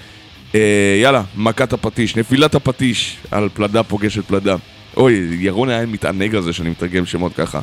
Uh, 0.51 0.55
יאללה, 1.01 1.23
מכת 1.35 1.73
הפטיש, 1.73 2.15
נפילת 2.15 2.55
הפטיש 2.55 3.17
על 3.31 3.49
פלדה 3.53 3.83
פוגשת 3.83 4.25
פלדה. 4.25 4.55
אוי, 4.97 5.37
ירון 5.39 5.69
היה 5.69 5.85
מתענג 5.85 6.35
על 6.35 6.41
זה 6.41 6.53
שאני 6.53 6.69
מתרגם 6.69 7.05
שמות 7.05 7.33
ככה. 7.33 7.59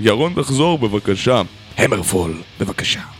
ירון, 0.00 0.32
תחזור 0.36 0.78
בבקשה. 0.78 1.42
המרפול, 1.78 2.34
בבקשה. 2.60 3.17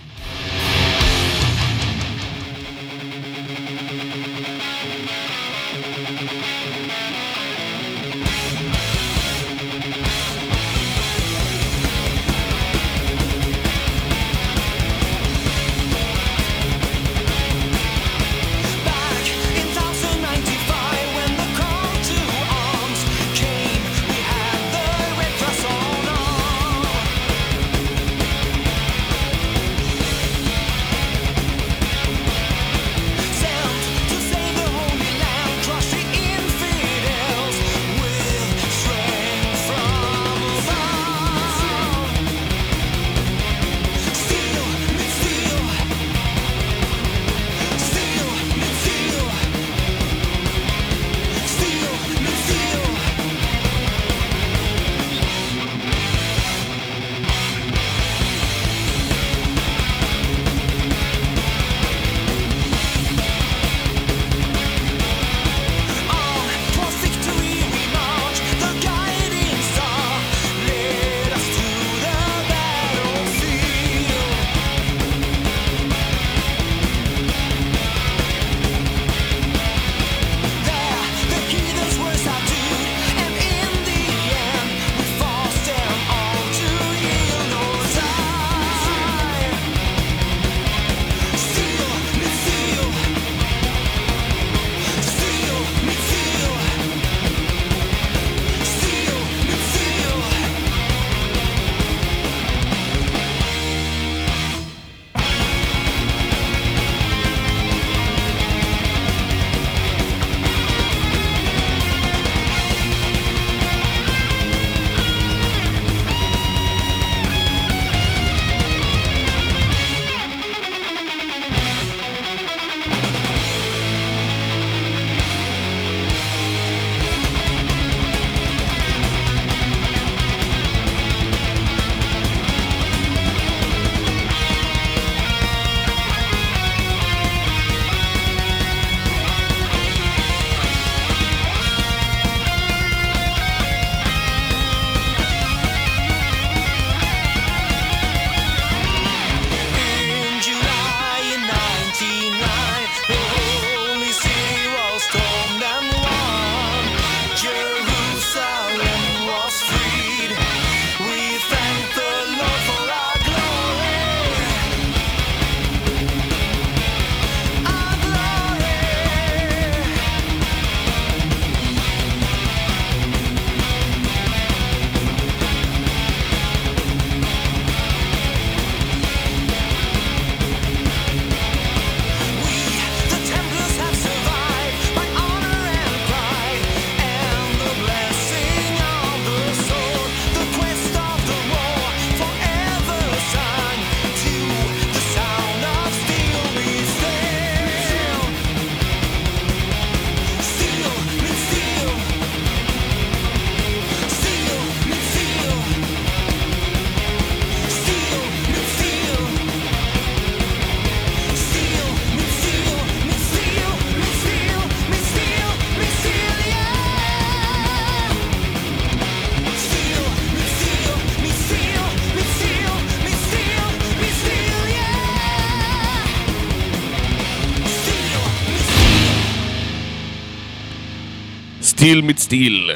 סטיל 231.78 232.00
מצטיל. 232.00 232.70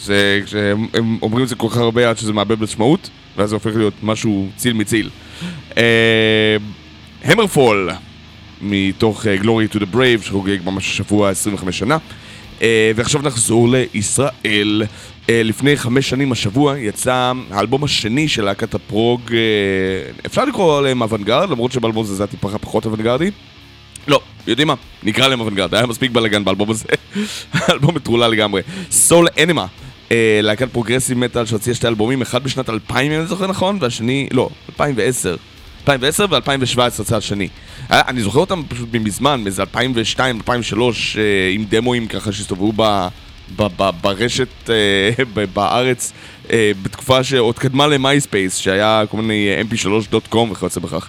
זה 0.00 0.40
כשהם 0.44 0.86
הם 0.94 1.18
אומרים 1.22 1.44
את 1.44 1.48
זה 1.48 1.54
כל 1.54 1.68
כך 1.70 1.76
הרבה 1.76 2.10
עד 2.10 2.18
שזה 2.18 2.32
מאבד 2.32 2.60
משמעות, 2.60 3.10
ואז 3.36 3.48
זה 3.48 3.56
הופך 3.56 3.76
להיות 3.76 3.94
משהו 4.02 4.48
ציל 4.56 4.72
מציל. 4.72 5.10
המרפול, 7.24 7.90
מתוך 8.62 9.26
אה, 9.26 9.36
Glory 9.36 9.74
to 9.74 9.78
the 9.78 9.94
Brave, 9.94 10.22
שחוגג 10.22 10.58
ממש 10.64 10.90
השבוע 10.90 11.30
25 11.30 11.78
שנה. 11.78 11.98
אה, 12.62 12.92
ועכשיו 12.96 13.22
נחזור 13.22 13.68
לישראל. 13.68 14.82
אה, 15.30 15.42
לפני 15.42 15.76
חמש 15.76 16.08
שנים 16.08 16.32
השבוע 16.32 16.78
יצא 16.78 17.32
האלבום 17.50 17.84
השני 17.84 18.28
של 18.28 18.44
להקת 18.44 18.74
הפרוג, 18.74 19.20
אה, 19.32 19.38
אפשר 20.26 20.44
לקרוא 20.44 20.82
להם 20.82 21.02
אוונגרד, 21.02 21.50
למרות 21.50 21.72
שבאלבום 21.72 22.04
הזה 22.04 22.14
זה 22.14 22.22
היה 22.22 22.30
טיפה 22.30 22.58
פחות 22.58 22.86
אוונגרדי. 22.86 23.30
יודעים 24.46 24.68
מה? 24.68 24.74
נקרא 25.02 25.28
להם 25.28 25.40
אוונגרד, 25.40 25.74
היה 25.74 25.86
מספיק 25.86 26.10
בלאגן 26.10 26.44
באלבום 26.44 26.70
הזה. 26.70 26.84
האלבום 27.52 27.94
מטרולל 27.94 28.28
לגמרי. 28.28 28.62
Soul 28.90 29.26
Enema, 29.42 29.66
אה, 30.12 30.40
להקת 30.42 30.68
progressive 30.72 31.18
metal 31.18 31.46
שהוציאה 31.46 31.74
שתי 31.74 31.88
אלבומים, 31.88 32.22
אחד 32.22 32.44
בשנת 32.44 32.70
2000 32.70 33.12
אם 33.12 33.18
אני 33.18 33.26
זוכר 33.26 33.46
נכון, 33.46 33.78
והשני, 33.80 34.28
לא, 34.32 34.48
2010. 34.68 35.36
2010 35.80 36.26
ו-2017 36.30 37.02
יצא 37.02 37.16
השני. 37.16 37.48
אה, 37.90 38.02
אני 38.08 38.22
זוכר 38.22 38.38
אותם 38.38 38.62
פשוט 38.68 38.88
מזמן, 38.92 39.40
מאיזה 39.44 39.62
2002, 39.62 40.36
2003, 40.36 41.16
אה, 41.16 41.22
עם 41.52 41.64
דמוים 41.68 42.06
ככה 42.06 42.32
שהסתובבו 42.32 42.72
ב... 42.76 43.08
ב- 43.56 43.66
ב- 43.76 43.90
ברשת 44.00 44.70
אה, 44.70 45.24
ב- 45.34 45.44
בארץ 45.54 46.12
בתקופה 46.82 47.24
שעוד 47.24 47.58
קדמה 47.58 47.86
ל 47.86 47.95
MySpace 47.95 48.56
שהיה 48.56 49.02
כל 49.10 49.16
מיני 49.16 49.48
אה, 49.48 49.62
mp3.com 49.62 50.36
וכיוצא 50.52 50.80
בכך 50.80 51.08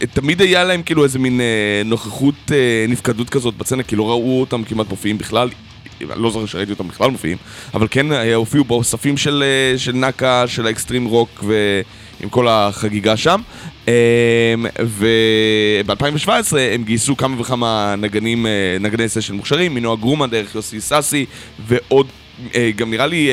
ותמיד 0.00 0.40
היה 0.40 0.64
להם 0.64 0.82
כאילו 0.82 1.04
איזה 1.04 1.18
מין 1.18 1.40
אה, 1.40 1.82
נוכחות 1.84 2.34
אה, 2.52 2.86
נפקדות 2.88 3.30
כזאת 3.30 3.56
בצנעה 3.56 3.82
כי 3.82 3.96
לא 3.96 4.08
ראו 4.10 4.40
אותם 4.40 4.64
כמעט 4.64 4.90
מופיעים 4.90 5.18
בכלל. 5.18 5.48
אני 6.00 6.22
לא 6.22 6.30
זוכר 6.30 6.46
שראיתי 6.46 6.72
אותם 6.72 6.88
בכלל 6.88 7.10
מופיעים. 7.10 7.36
אבל 7.74 7.86
כן 7.90 8.12
אה, 8.12 8.34
הופיעו 8.34 8.64
באוספים 8.64 9.16
של, 9.16 9.44
של 9.76 9.92
נאקה, 9.92 10.44
של 10.46 10.66
ה 10.66 10.71
extreme 10.71 11.04
rock 11.04 11.44
ועם 11.46 12.28
כל 12.28 12.48
החגיגה 12.48 13.16
שם. 13.16 13.40
וב-2017 14.78 16.28
הם 16.72 16.84
גייסו 16.84 17.16
כמה 17.16 17.40
וכמה 17.40 17.94
נגנים, 17.98 18.46
נגני 18.80 19.08
session 19.08 19.34
מוכשרים, 19.34 19.74
מנועה 19.74 19.96
גרומן 19.96 20.30
דרך 20.30 20.54
יוסי 20.54 20.80
סאסי 20.80 21.26
ועוד, 21.66 22.06
גם 22.76 22.90
נראה 22.90 23.06
לי, 23.06 23.30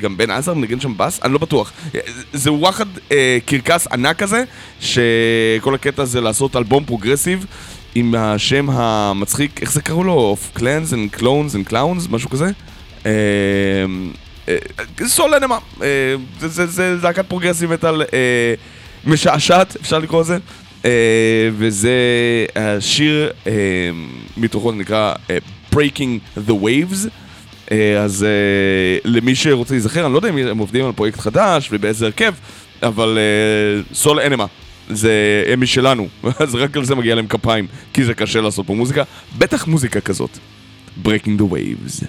גם 0.00 0.16
בן 0.16 0.30
עזר 0.30 0.54
מנגן 0.54 0.80
שם 0.80 0.92
בס? 0.96 1.20
אני 1.22 1.32
לא 1.32 1.38
בטוח. 1.38 1.72
אה, 1.94 2.00
זה 2.32 2.52
וואחד 2.52 2.86
אה, 3.12 3.38
קרקס 3.46 3.86
ענק 3.92 4.16
כזה, 4.18 4.44
שכל 4.80 5.74
הקטע 5.74 6.04
זה 6.04 6.20
לעשות 6.20 6.56
אלבום 6.56 6.84
progressive 6.84 7.46
עם 7.94 8.14
השם 8.18 8.70
המצחיק, 8.70 9.60
איך 9.62 9.72
זה 9.72 9.82
קראו 9.82 10.04
לו? 10.04 10.36
Of 10.36 10.58
Clans 10.58 10.92
and 10.92 11.18
Clones 11.20 11.24
and 11.54 11.70
Clowns? 11.72 12.10
משהו 12.10 12.30
כזה? 12.30 12.50
אה, 13.06 13.10
אה, 14.48 14.56
Soul 15.06 15.34
Enema, 15.34 15.58
אה, 15.82 15.86
זה- 16.38 16.96
להקת 17.02 17.26
progressive 17.28 17.72
metal 17.72 18.02
אה, 18.02 18.06
משעשעת, 19.04 19.76
אפשר 19.80 19.98
לקרוא 19.98 20.20
לזה. 20.20 20.38
אה, 20.84 20.90
וזה 21.58 21.90
השיר 22.56 23.30
אה, 23.46 23.52
מתוכו 24.36 24.72
נקרא 24.72 25.14
אה, 25.30 25.38
Breaking 25.74 26.40
the 26.48 26.52
Waves. 26.52 27.08
אה, 27.72 28.02
אז 28.02 28.24
אה, 28.24 28.98
למי 29.04 29.34
שרוצה 29.34 29.74
להיזכר, 29.74 30.06
אני 30.06 30.12
לא 30.12 30.18
יודע 30.18 30.28
אם 30.28 30.38
הם 30.38 30.58
עובדים 30.58 30.84
על 30.84 30.92
פרויקט 30.92 31.20
חדש 31.20 31.68
ובאיזה 31.72 32.06
הרכב, 32.06 32.34
אבל 32.82 33.18
אה, 33.18 33.82
סול 33.94 34.20
אנמה. 34.20 34.46
זה 34.88 35.44
הם 35.52 35.60
משלנו, 35.60 36.08
אז 36.40 36.54
רק 36.54 36.76
על 36.76 36.84
זה 36.84 36.94
מגיע 36.94 37.14
להם 37.14 37.26
כפיים, 37.26 37.66
כי 37.92 38.04
זה 38.04 38.14
קשה 38.14 38.40
לעשות 38.40 38.66
פה 38.66 38.74
מוזיקה, 38.74 39.02
בטח 39.38 39.66
מוזיקה 39.66 40.00
כזאת. 40.00 40.38
Breaking 41.04 41.38
the 41.38 41.52
Waves. 41.52 42.04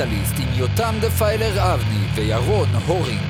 המטאליסט 0.00 0.34
עם 0.38 0.48
יותם 0.54 0.94
דפיילר 1.00 1.74
אבני 1.74 2.06
וירון 2.14 2.68
הורינג. 2.86 3.27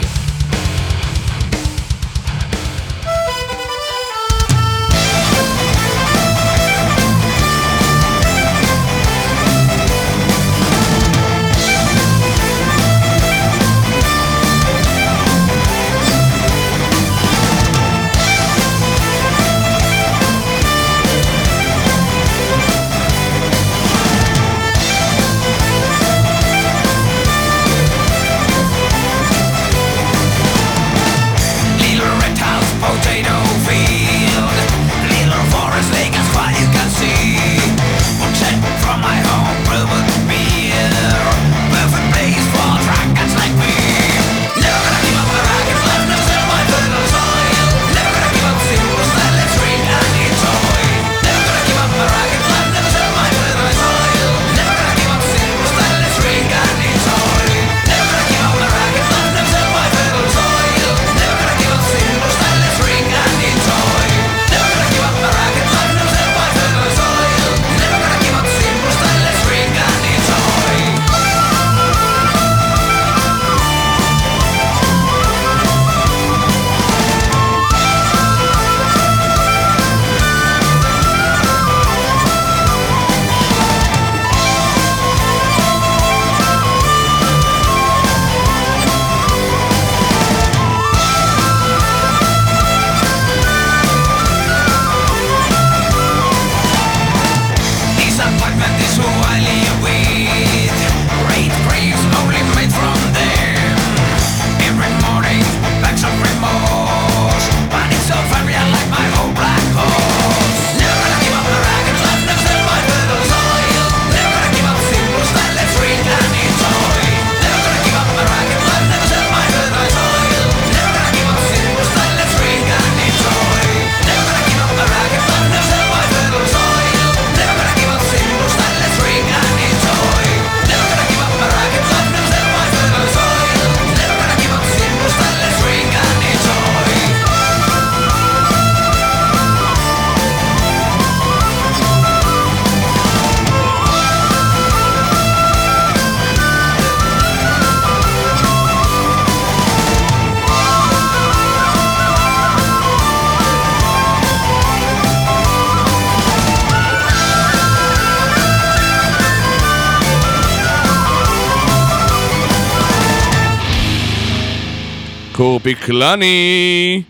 קורפי 165.38 165.74
קורביקלני, 165.74 167.02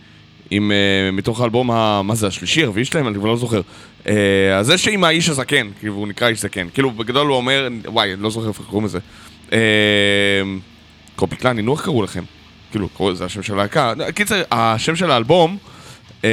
עם, 0.51 0.71
uh, 0.71 1.15
מתוך 1.17 1.41
האלבום, 1.41 1.71
ה, 1.71 2.03
מה 2.03 2.15
זה, 2.15 2.27
השלישי, 2.27 2.65
הרביעי 2.65 2.85
שלהם? 2.85 3.09
אני 3.09 3.15
כבר 3.15 3.29
לא 3.29 3.37
זוכר. 3.37 3.61
Uh, 4.05 4.09
זה 4.61 4.79
שעם 4.79 5.05
האיש 5.05 5.29
הזקן, 5.29 5.69
כאילו, 5.79 5.95
הוא 5.95 6.09
נקרא 6.09 6.29
איש 6.29 6.41
זקן. 6.41 6.69
כאילו, 6.75 6.91
בגדול 6.91 7.27
הוא 7.27 7.37
אומר, 7.37 7.69
וואי, 7.87 8.15
אני 8.15 8.23
לא 8.23 8.31
זוכר 8.31 8.49
איך 8.49 8.61
קוראים 8.71 8.85
לזה. 8.85 8.99
אה, 9.53 9.59
uh, 9.59 10.45
קורפי 10.47 11.17
קורביקלני, 11.17 11.63
נו, 11.63 11.73
איך 11.75 11.85
קראו 11.85 12.03
לכם? 12.03 12.25
כאילו, 12.71 12.89
קראו, 12.89 13.15
זה 13.15 13.25
השם 13.25 13.43
של 13.43 13.55
הלהקה. 13.55 13.93
קיצר, 14.15 14.43
השם 14.51 14.97
של 14.97 15.11
האלבום... 15.11 15.57
Uh, 16.23 16.25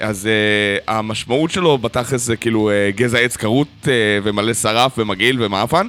אז 0.00 0.28
uh, 0.28 0.82
המשמעות 0.88 1.50
שלו 1.50 1.78
בתכלס 1.78 2.22
זה 2.22 2.36
כאילו 2.36 2.70
uh, 2.70 2.96
גזע 2.96 3.18
עץ 3.18 3.36
כרות 3.36 3.68
uh, 3.84 3.88
ומלא 4.22 4.54
שרף 4.54 4.98
ומגעיל 4.98 5.42
ומאפן. 5.42 5.88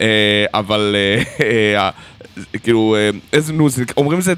אה, 0.00 0.44
אבל 0.54 0.96
אה, 0.96 1.22
אה, 1.76 1.90
כאילו, 2.62 2.96
איזה 3.32 3.52
נוז, 3.52 3.80
אומרים 3.96 4.20
זה 4.20 4.34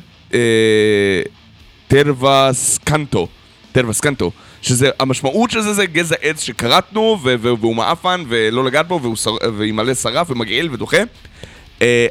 טרווה 1.88 2.50
סקנטו, 2.52 3.28
טרווה 3.72 3.92
סקנטו, 3.92 4.30
שזה, 4.62 4.90
המשמעות 5.00 5.50
של 5.50 5.60
זה 5.60 5.72
זה 5.72 5.86
גזע 5.86 6.16
עץ 6.20 6.42
שכרתנו, 6.42 7.18
והוא 7.22 7.76
מעפן, 7.76 8.24
ולא 8.28 8.64
לגעת 8.64 8.88
בו, 8.88 9.00
והיא 9.58 9.72
מלא 9.72 9.94
שרף, 9.94 10.30
ומגעיל 10.30 10.68
ודוחה. 10.72 11.02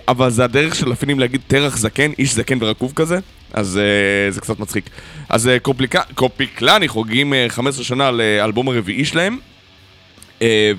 אבל 0.07 0.29
זה 0.29 0.43
הדרך 0.43 0.75
של 0.75 0.91
הפינים 0.91 1.19
להגיד 1.19 1.41
טרח 1.47 1.77
זקן, 1.77 2.11
איש 2.19 2.33
זקן 2.33 2.57
ורקוב 2.61 2.93
כזה, 2.95 3.19
אז 3.53 3.79
זה 4.29 4.41
קצת 4.41 4.59
מצחיק. 4.59 4.89
אז 5.29 5.49
קופיקלני 6.15 6.87
חוגגים 6.87 7.33
15 7.47 7.83
שנה 7.83 8.11
לאלבום 8.11 8.69
הרביעי 8.69 9.05
שלהם, 9.05 9.37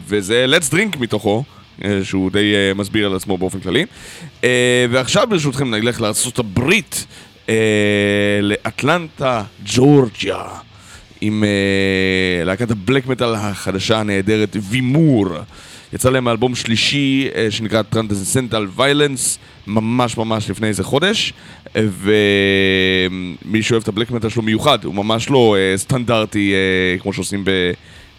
וזה 0.08 0.46
Let's 0.48 0.72
Drink 0.72 0.98
מתוכו. 0.98 1.44
שהוא 2.02 2.30
די 2.30 2.54
אה, 2.54 2.74
מסביר 2.74 3.06
על 3.06 3.16
עצמו 3.16 3.38
באופן 3.38 3.60
כללי. 3.60 3.86
אה, 4.44 4.86
ועכשיו 4.90 5.26
ברשותכם 5.30 5.74
נלך 5.74 6.00
לארה"ב, 6.00 6.70
אה, 7.48 7.54
לאטלנטה, 8.42 9.42
ג'ורג'יה, 9.64 10.42
עם 11.20 11.44
אה, 11.44 12.44
להקת 12.44 12.70
הבלק 12.70 13.06
מטאל 13.06 13.34
החדשה 13.34 14.00
הנהדרת, 14.00 14.56
וימור. 14.60 15.28
יצא 15.92 16.10
להם 16.10 16.28
אלבום 16.28 16.54
שלישי 16.54 17.28
אה, 17.34 17.46
שנקרא 17.50 17.82
Transcendental 17.92 18.78
Violence, 18.78 19.38
ממש 19.66 20.16
ממש 20.16 20.50
לפני 20.50 20.68
איזה 20.68 20.84
חודש, 20.84 21.32
אה, 21.76 21.82
ומי 23.42 23.62
שאוהב 23.62 23.82
את 23.82 23.88
הבלק 23.88 24.10
מטאל 24.10 24.30
שלו 24.30 24.42
מיוחד, 24.42 24.84
הוא 24.84 24.94
ממש 24.94 25.30
לא 25.30 25.56
אה, 25.58 25.76
סטנדרטי 25.76 26.52
אה, 26.54 26.98
כמו 26.98 27.12
שעושים 27.12 27.44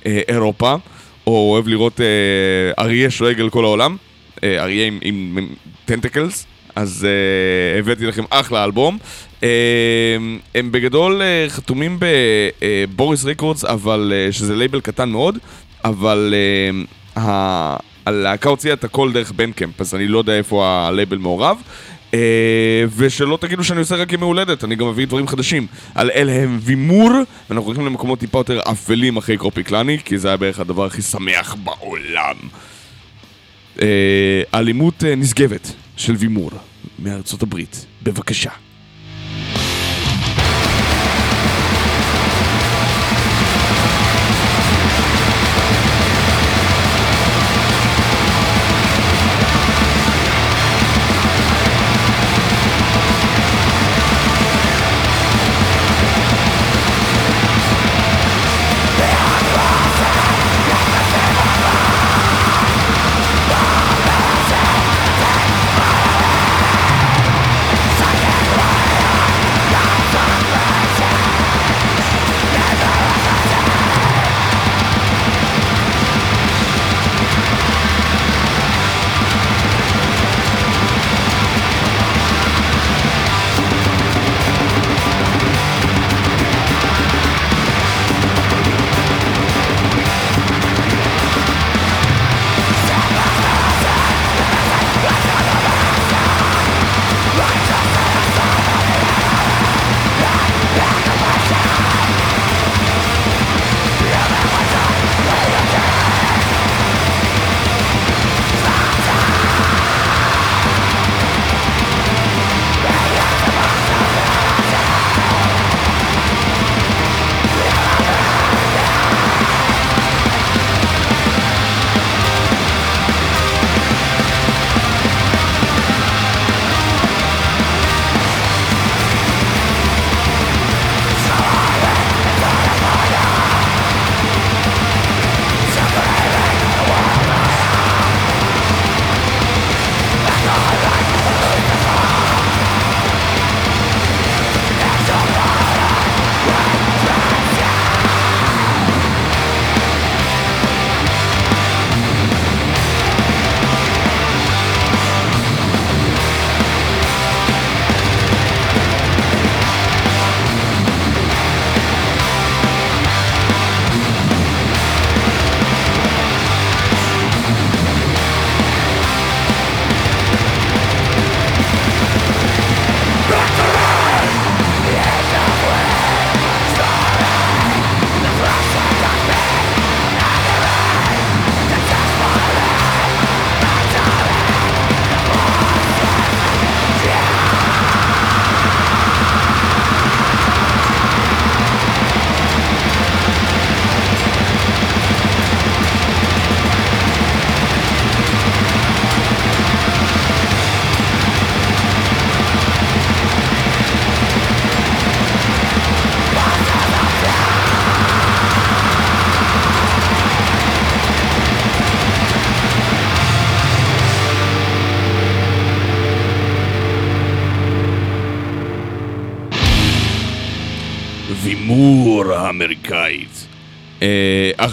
באירופה, 0.05 0.75
או 1.27 1.51
אוהב 1.51 1.67
לראות 1.67 2.01
אה, 2.01 2.05
אריה 2.83 3.09
שואג 3.11 3.41
על 3.41 3.49
כל 3.49 3.63
העולם, 3.63 3.97
אה, 4.43 4.63
אריה 4.63 4.85
עם, 4.87 4.97
עם, 5.01 5.37
עם 5.37 5.47
tentacles, 5.85 6.45
אז 6.75 7.07
אה, 7.09 7.79
הבאתי 7.79 8.05
לכם 8.05 8.23
אחלה 8.29 8.63
אלבום. 8.63 8.97
אה, 9.43 9.49
הם 10.55 10.71
בגדול 10.71 11.21
אה, 11.21 11.45
חתומים 11.49 11.99
ב 11.99 12.20
Boris 12.20 13.25
Records, 13.25 13.65
אבל 13.65 14.13
אה, 14.15 14.31
שזה 14.31 14.55
לייבל 14.55 14.81
קטן 14.81 15.09
מאוד, 15.09 15.37
אבל 15.85 16.33
אה, 16.33 17.21
ה- 17.23 17.77
הלהקה 18.05 18.49
הוציאה 18.49 18.73
את 18.73 18.83
הכל 18.83 19.11
דרך 19.11 19.31
Bandcamp, 19.31 19.81
אז 19.81 19.95
אני 19.95 20.07
לא 20.07 20.17
יודע 20.17 20.37
איפה 20.37 20.67
הלייבל 20.67 21.17
מעורב. 21.17 21.57
אה, 22.13 22.83
ושלא 22.97 23.37
תגידו 23.41 23.63
שאני 23.63 23.79
עושה 23.79 23.95
רק 23.95 24.13
ימי 24.13 24.23
הולדת, 24.25 24.63
אני 24.63 24.75
גם 24.75 24.89
מביא 24.89 25.07
דברים 25.07 25.27
חדשים. 25.27 25.67
על 25.95 26.11
אלה 26.15 26.31
הם 26.31 26.59
וימור, 26.61 27.11
ואנחנו 27.49 27.67
הולכים 27.67 27.85
למקומות 27.85 28.19
טיפה 28.19 28.37
יותר 28.37 28.59
אפלים 28.71 29.17
אחרי 29.17 29.37
קופי 29.37 29.63
קלאני, 29.63 29.97
כי 30.05 30.17
זה 30.17 30.27
היה 30.27 30.37
בערך 30.37 30.59
הדבר 30.59 30.85
הכי 30.85 31.01
שמח 31.01 31.55
בעולם. 31.63 32.35
אה, 33.81 34.41
אלימות 34.53 35.03
אה, 35.03 35.15
נשגבת 35.15 35.73
של 35.97 36.13
וימור 36.13 36.51
מארצות 36.99 37.43
הברית, 37.43 37.85
בבקשה. 38.03 38.51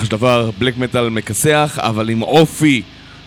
של 0.05 0.11
דבר, 0.11 0.51
black 0.59 0.79
metal 0.79 1.09
מכסח, 1.09 1.79
אבל 1.83 2.09
עם 2.09 2.23
אופי, 2.23 2.83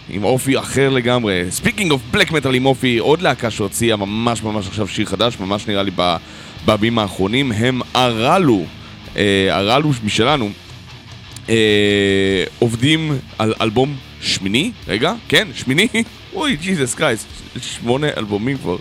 עם 0.10 0.24
אופי 0.24 0.60
אחר 0.60 0.90
לגמרי. 0.90 1.44
speaking 1.50 1.92
of 1.92 2.02
black 2.12 2.32
metal 2.32 2.56
עם 2.56 2.66
אופי, 2.66 2.98
עוד 2.98 3.22
להקה 3.22 3.52
שהוציאה 3.52 3.96
ממש 3.96 4.44
ממש 4.44 4.68
עכשיו 4.68 4.88
שיר 4.88 5.06
חדש, 5.06 5.40
ממש 5.40 5.68
נראה 5.68 5.84
לי 5.84 5.92
ב- 5.96 6.16
בימים 6.66 7.00
האחרונים, 7.00 7.52
הם 7.52 7.82
Arallu. 7.96 8.66
אה, 9.18 9.48
Arallu 9.52 9.92
משלנו. 10.04 10.50
אה, 11.50 12.44
עובדים 12.60 13.18
על 13.38 13.54
אלבום 13.62 13.96
שמיני, 14.22 14.72
רגע, 14.88 15.14
כן, 15.30 15.48
שמיני, 15.54 15.88
אוי, 16.34 16.56
Jesus 16.56 16.96
Christ, 16.96 17.28
שמונה 17.62 18.08
אלבומים 18.18 18.58
כבר. 18.58 18.78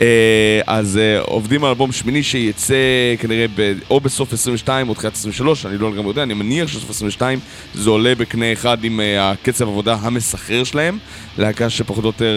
אה, 0.00 0.60
אז 0.66 0.96
אה, 0.96 1.20
עובדים 1.20 1.64
על 1.64 1.68
אלבום 1.70 1.92
שמיני 1.92 2.22
שיצא 2.22 2.74
כנראה 3.18 3.46
ב, 3.54 3.72
או 3.90 4.00
בסוף 4.00 4.32
22 4.32 4.88
או 4.88 4.94
תחילת 4.94 5.14
23, 5.14 5.66
אני 5.66 5.78
לא 5.78 5.92
לגמרי 5.92 6.08
יודע, 6.08 6.22
אני 6.22 6.34
מניח 6.34 6.68
שסוף 6.68 6.90
22 6.90 7.38
זה 7.74 7.90
עולה 7.90 8.14
בקנה 8.14 8.52
אחד 8.52 8.84
עם 8.84 9.00
אה, 9.00 9.30
הקצב 9.30 9.68
עבודה 9.68 9.96
המסחרר 10.00 10.64
שלהם. 10.64 10.98
להקה 11.38 11.70
שפחות 11.70 12.04
או 12.04 12.08
יותר 12.08 12.36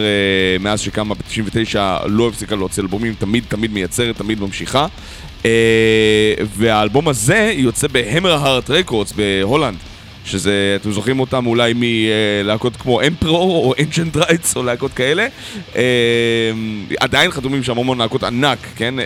מאז 0.59 0.79
שקמה 0.79 1.15
ב-99 1.15 1.77
לא 2.05 2.27
הפסיקה 2.27 2.55
להוציא 2.55 2.83
אלבומים, 2.83 3.13
תמיד 3.13 3.43
תמיד 3.47 3.73
מייצרת, 3.73 4.17
תמיד 4.17 4.39
ממשיכה. 4.39 4.87
והאלבום 6.55 7.07
הזה 7.07 7.53
יוצא 7.55 7.87
ב 7.87 8.33
Hammerheart 8.33 8.69
Records 8.69 9.13
בהולנד. 9.13 9.77
שזה, 10.27 10.77
אתם 10.81 10.91
זוכרים 10.91 11.19
אותם 11.19 11.47
אולי 11.47 11.73
מלהקות 11.75 12.75
כמו 12.75 13.01
Emperor 13.01 13.65
או 13.65 13.73
Ancient 13.85 14.17
Rites 14.17 14.55
או 14.57 14.63
להקות 14.63 14.93
כאלה. 14.93 15.27
אה, 15.75 15.81
עדיין 16.99 17.31
חתומים 17.31 17.63
שם 17.63 17.77
המון 17.77 17.97
להקות 17.97 18.23
ענק, 18.23 18.59
כן? 18.75 18.99
אה, 18.99 19.05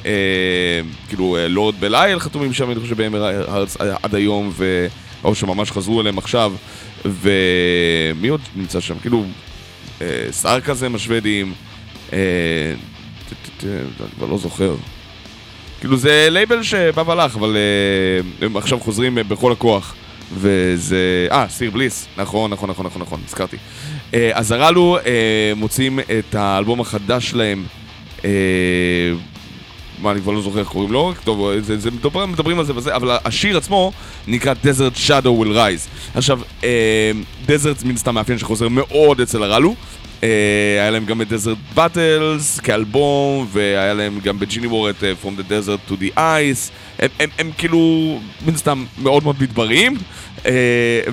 כאילו 1.09 1.38
אה, 1.38 1.47
Lord 1.47 1.76
Belial 1.80 2.19
חתומים 2.19 2.53
שם, 2.53 2.72
אני 2.72 2.80
חושב, 2.80 2.97
ב 2.97 3.24
Hammerheart 3.24 3.78
עד 4.03 4.15
היום, 4.15 4.51
ו... 4.53 4.88
או 5.24 5.36
שממש 5.36 5.72
חזרו 5.72 6.01
אליהם 6.01 6.17
עכשיו. 6.17 6.53
ומי 7.05 8.28
עוד 8.28 8.41
נמצא 8.55 8.80
שם? 8.80 8.95
כאילו, 9.01 9.26
ט- 12.07 12.13
ט- 13.30 13.49
ט- 13.57 13.63
אני 14.01 14.09
כבר 14.17 14.28
לא 14.28 14.38
זוכר. 14.38 14.76
כאילו 15.80 15.97
זה 15.97 16.28
לייבל 16.32 16.63
שבא 16.63 17.03
והלך, 17.05 17.36
אבל 17.36 17.57
הם 18.41 18.57
עכשיו 18.57 18.80
חוזרים 18.80 19.17
בכל 19.28 19.51
הכוח. 19.51 19.95
וזה... 20.34 21.27
אה, 21.32 21.45
Sear 21.49 21.72
Bliss. 21.72 22.07
נכון, 22.17 22.51
נכון, 22.51 22.69
נכון, 22.69 22.86
נכון, 22.86 23.01
נכון, 23.01 23.19
הזכרתי. 23.27 23.57
אה, 24.13 24.32
אז 24.34 24.51
הרלו 24.51 24.97
אה, 25.05 25.53
מוצאים 25.55 25.99
את 25.99 26.36
האלבום 26.36 26.79
החדש 26.79 27.29
שלהם. 27.29 27.63
אה, 28.25 28.29
מה, 30.01 30.11
אני 30.11 30.21
כבר 30.21 30.32
לא 30.32 30.41
זוכר 30.41 30.59
איך 30.59 30.67
קוראים 30.67 30.91
לו, 30.91 31.13
טוב, 31.23 31.59
זה, 31.59 31.77
זה 31.77 31.91
מדברים, 31.91 32.32
מדברים 32.32 32.59
על 32.59 32.65
זה 32.65 32.75
וזה, 32.75 32.95
אבל 32.95 33.17
השיר 33.25 33.57
עצמו 33.57 33.91
נקרא 34.27 34.53
Desert 34.63 34.97
Shadow 35.07 35.43
will 35.43 35.55
Rise. 35.55 36.15
עכשיו, 36.15 36.39
Desert 37.47 37.86
מן 37.86 37.97
סתם 37.97 38.15
מאפיין 38.15 38.38
שחוזר 38.38 38.67
מאוד 38.69 39.21
אצל 39.21 39.43
הרלו. 39.43 39.75
היה 40.21 40.91
להם 40.91 41.05
גם 41.05 41.21
את 41.21 41.27
Desert 41.32 41.77
Battles 41.77 42.61
כאלבום, 42.61 43.47
והיה 43.51 43.93
להם 43.93 44.19
גם 44.23 44.39
בג'יני 44.39 44.67
וור 44.67 44.89
את 44.89 45.03
אה, 45.03 45.13
From 45.23 45.39
the 45.39 45.43
Desert 45.51 45.91
to 45.91 45.93
the 45.93 46.17
Ice. 46.17 46.71
הם, 47.02 47.10
הם, 47.20 47.30
הם 47.39 47.52
כאילו, 47.58 48.20
מן 48.45 48.58
סתם, 48.58 48.86
מאוד 48.97 49.24
מאוד 49.24 49.36
מדבריים. 49.39 49.97
אה, 50.45 50.52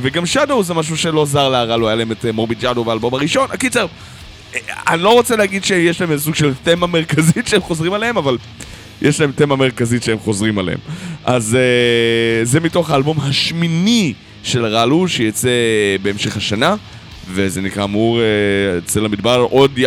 וגם 0.00 0.22
Shadow 0.24 0.62
זה 0.62 0.74
משהו 0.74 0.96
שלא 0.96 1.26
זר 1.26 1.48
להרלו, 1.48 1.88
היה 1.88 1.96
להם 1.96 2.12
את 2.12 2.24
מורביד 2.24 2.60
ג'אדו 2.60 2.84
באלבום 2.84 3.14
הראשון. 3.14 3.48
הקיצר, 3.52 3.86
אה, 4.54 4.60
אני 4.88 5.02
לא 5.02 5.12
רוצה 5.12 5.36
להגיד 5.36 5.64
שיש 5.64 6.00
להם 6.00 6.12
איזה 6.12 6.24
סוג 6.24 6.34
של 6.34 6.52
תמה 6.62 6.86
מרכזית 6.86 7.48
שהם 7.48 7.60
חוזרים 7.60 7.92
עליהם, 7.92 8.16
אבל 8.16 8.38
יש 9.02 9.20
להם 9.20 9.32
תמה 9.32 9.56
מרכזית 9.56 10.02
שהם 10.02 10.18
חוזרים 10.18 10.58
עליהם. 10.58 10.78
אז 11.24 11.56
uh, 11.56 12.44
זה 12.46 12.60
מתוך 12.60 12.90
האלבום 12.90 13.20
השמיני 13.20 14.14
של 14.42 14.64
רלו, 14.64 15.08
שיצא 15.08 15.48
בהמשך 16.02 16.36
השנה, 16.36 16.74
וזה 17.30 17.60
נקרא 17.60 17.84
אמור 17.84 18.18
uh, 18.18 18.84
אצל 18.84 19.04
המדבר 19.04 19.46
עוד 19.50 19.78
י... 19.78 19.84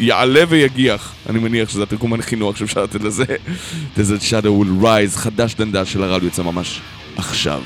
יעלה 0.00 0.44
ויגיח. 0.48 1.14
אני 1.28 1.38
מניח 1.38 1.68
שזה 1.68 1.82
התרגום 1.82 2.12
הנכינוח 2.12 2.56
שאפשר 2.56 2.82
לתת 2.82 3.00
לזה. 3.00 3.24
Desert 3.96 4.22
Shadow 4.30 4.62
will 4.62 4.84
rise, 4.84 5.18
חדש 5.18 5.54
דנדל 5.54 5.84
של 5.84 6.02
הרלו 6.02 6.26
יצא 6.26 6.42
ממש 6.42 6.80
עכשיו. 7.16 7.62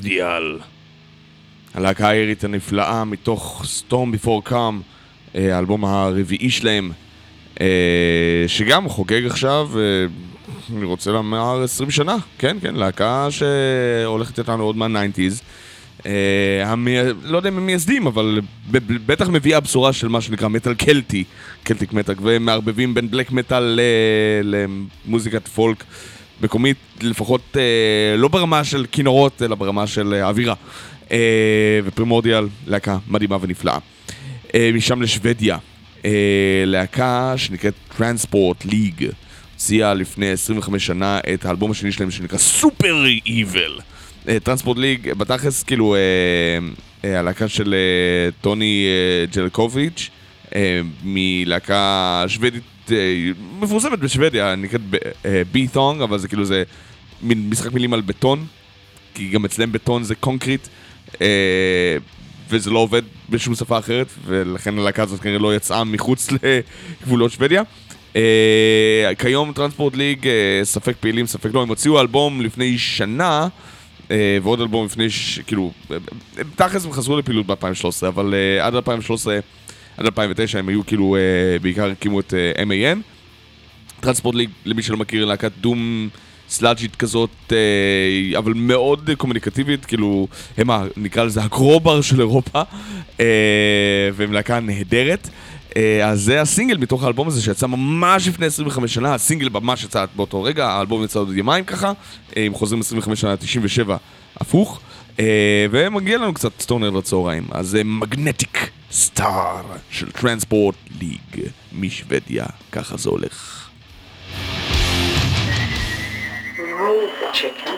Primordial. 0.00 0.58
הלהקה 1.74 2.08
האירית 2.08 2.44
הנפלאה 2.44 3.04
מתוך 3.04 3.64
Storm 3.64 4.24
Before 4.24 4.50
Calm, 4.50 4.82
אה, 5.34 5.56
האלבום 5.56 5.84
הרביעי 5.84 6.50
שלהם, 6.50 6.92
אה, 7.60 8.44
שגם 8.46 8.88
חוגג 8.88 9.26
עכשיו, 9.26 9.70
אה, 9.76 9.82
אני 10.76 10.84
רוצה 10.84 11.10
לומר 11.10 11.62
20 11.62 11.90
שנה, 11.90 12.16
כן, 12.38 12.56
כן, 12.60 12.74
להקה 12.74 13.28
שהולכת 13.30 14.38
איתנו 14.38 14.64
עוד 14.64 14.76
מה 14.76 14.88
nineties. 14.88 15.42
לא 17.24 17.36
יודע 17.36 17.48
אם 17.48 17.56
הם 17.56 17.66
מייסדים, 17.66 18.06
אבל 18.06 18.40
בטח 19.06 19.28
מביאה 19.28 19.60
בשורה 19.60 19.92
של 19.92 20.08
מה 20.08 20.20
שנקרא 20.20 20.48
מטאל 20.48 20.74
קלטי, 20.74 21.24
Celtic 21.62 21.92
metal, 21.92 22.14
ומערבבים 22.22 22.94
בין 22.94 23.10
black 23.10 23.32
metal 23.32 23.80
למוזיקת 24.42 25.48
פולק 25.48 25.84
מקומית, 26.42 26.76
לפחות 27.02 27.56
אה, 27.56 28.16
לא 28.16 28.28
ברמה 28.28 28.64
של 28.64 28.86
כינורות, 28.92 29.42
אלא 29.42 29.54
ברמה 29.54 29.86
של 29.86 30.14
אה, 30.14 30.28
אווירה. 30.28 30.54
אה, 31.12 31.80
ופרימורדיאל, 31.84 32.48
להקה 32.66 32.98
מדהימה 33.08 33.36
ונפלאה. 33.40 33.78
אה, 34.54 34.70
משם 34.74 35.02
לשוודיה, 35.02 35.58
אה, 36.04 36.10
להקה 36.66 37.34
שנקראת 37.36 37.74
טרנספורט 37.96 38.64
ליג, 38.64 39.06
הוציאה 39.52 39.94
לפני 39.94 40.30
25 40.30 40.86
שנה 40.86 41.18
את 41.34 41.44
האלבום 41.44 41.70
השני 41.70 41.92
שלהם 41.92 42.10
שנקרא 42.10 42.38
סופר 42.38 43.04
איבל. 43.26 43.78
טרנספורט 44.42 44.78
ליג, 44.78 45.12
בתכלס 45.12 45.62
כאילו 45.62 45.94
אה, 45.94 46.00
אה, 47.04 47.18
הלהקה 47.18 47.48
של 47.48 47.74
אה, 47.74 48.30
טוני 48.40 48.86
אה, 48.86 49.26
ג'לקוביץ', 49.34 50.10
אה, 50.54 50.80
מלהקה 51.04 52.24
שוודית 52.28 52.62
אה, 52.92 53.30
מפורסמת 53.60 53.98
בשוודיה, 53.98 54.54
נקראת 54.54 54.80
בי-תונג, 55.52 56.02
אבל 56.02 56.18
זה 56.18 56.28
כאילו 56.28 56.44
זה 56.44 56.62
מין 57.22 57.50
משחק 57.50 57.72
מילים 57.72 57.92
על 57.92 58.00
בטון, 58.00 58.46
כי 59.14 59.28
גם 59.28 59.44
אצלם 59.44 59.72
בטון 59.72 60.02
זה 60.02 60.14
קונקריט, 60.14 60.68
אה, 61.20 61.96
וזה 62.50 62.70
לא 62.70 62.78
עובד 62.78 63.02
בשום 63.30 63.54
שפה 63.54 63.78
אחרת, 63.78 64.06
ולכן 64.26 64.78
הלהקה 64.78 65.02
הזאת 65.02 65.20
כנראה 65.20 65.38
לא 65.38 65.56
יצאה 65.56 65.84
מחוץ 65.84 66.28
לגבולות 67.02 67.32
שוודיה. 67.32 67.62
אה, 68.16 69.10
כיום 69.18 69.52
טרנספורט 69.52 69.96
ליג, 69.96 70.28
אה, 70.28 70.60
ספק 70.64 70.96
פעילים, 71.00 71.26
ספק 71.26 71.50
לא, 71.54 71.62
הם 71.62 71.68
הוציאו 71.68 72.00
אלבום 72.00 72.40
לפני 72.40 72.78
שנה, 72.78 73.48
אה, 74.10 74.38
ועוד 74.42 74.60
אלבום 74.60 74.84
לפני, 74.84 75.10
ש... 75.10 75.38
כאילו, 75.38 75.72
אה, 75.90 75.96
אה, 76.38 76.42
תכלס 76.56 76.84
הם 76.84 76.92
חזרו 76.92 77.18
לפעילות 77.18 77.46
ב-2013, 77.46 78.08
אבל 78.08 78.34
אה, 78.34 78.66
עד 78.66 78.74
2013, 78.74 79.38
עד 80.00 80.06
2009 80.06 80.58
הם 80.58 80.68
היו 80.68 80.86
כאילו, 80.86 81.16
אה, 81.16 81.20
בעיקר 81.58 81.90
הקימו 81.90 82.20
את 82.20 82.34
אה, 82.34 82.62
MAN. 82.64 82.98
טרנספורט 84.00 84.34
ליג, 84.34 84.50
למי 84.64 84.82
שלא 84.82 84.96
מכיר, 84.96 85.24
להקת 85.24 85.52
דום 85.60 86.08
סלאג'ית 86.48 86.96
כזאת, 86.96 87.30
אה, 87.52 88.38
אבל 88.38 88.52
מאוד 88.54 89.10
קומוניקטיבית, 89.18 89.84
כאילו, 89.84 90.28
הם, 90.58 90.70
ה- 90.70 90.84
נקרא 90.96 91.24
לזה 91.24 91.42
הקרובר 91.42 92.00
של 92.00 92.20
אירופה, 92.20 92.62
אה, 93.20 93.26
והם 94.14 94.32
להקה 94.32 94.60
נהדרת. 94.60 95.28
אה, 95.76 96.08
אז 96.08 96.20
זה 96.22 96.40
הסינגל 96.40 96.76
מתוך 96.78 97.04
האלבום 97.04 97.28
הזה 97.28 97.42
שיצא 97.42 97.66
ממש 97.66 98.28
לפני 98.28 98.46
25 98.46 98.94
שנה, 98.94 99.14
הסינגל 99.14 99.48
ממש 99.48 99.84
יצא 99.84 100.04
באותו 100.16 100.42
רגע, 100.42 100.66
האלבום 100.68 101.04
יצא 101.04 101.18
עוד 101.18 101.36
יומיים 101.36 101.64
ככה, 101.64 101.92
אה, 102.36 102.46
אם 102.46 102.54
חוזרים 102.54 102.80
25 102.80 103.20
שנה, 103.20 103.36
97 103.36 103.96
הפוך, 104.36 104.80
ומגיע 105.70 106.18
לנו 106.18 106.34
קצת 106.34 106.60
סטונר 106.60 106.90
לצהריים, 106.90 107.44
אז 107.52 107.78
מגנטיק 107.84 108.70
סטאר 108.92 109.62
של 109.90 110.10
טרנספורט 110.10 110.74
ליג 111.00 111.48
משוודיה, 111.72 112.46
ככה 112.72 112.96
זה 112.96 113.10
הולך. 113.10 113.66
Remove 116.58 117.10
the 117.22 117.30
chicken. 117.40 117.76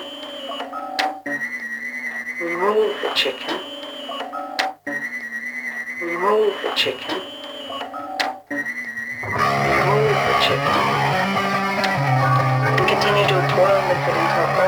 Remove 2.40 2.92
the 3.02 3.10
chicken. 3.22 3.56
Remove 6.10 6.54
the 6.64 6.72
chicken. 6.82 7.18
Remove 9.78 10.16
the 10.28 10.34
chicken. 10.46 10.80
Continue 12.90 13.26
to 13.32 13.38
boil 13.54 13.80
liquid 13.88 14.16
until 14.22 14.46
all 14.60 14.61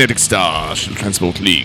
Magnetic 0.00 0.18
Star 0.18 0.74
של 0.74 0.94
Transport 0.94 1.40
League. 1.40 1.64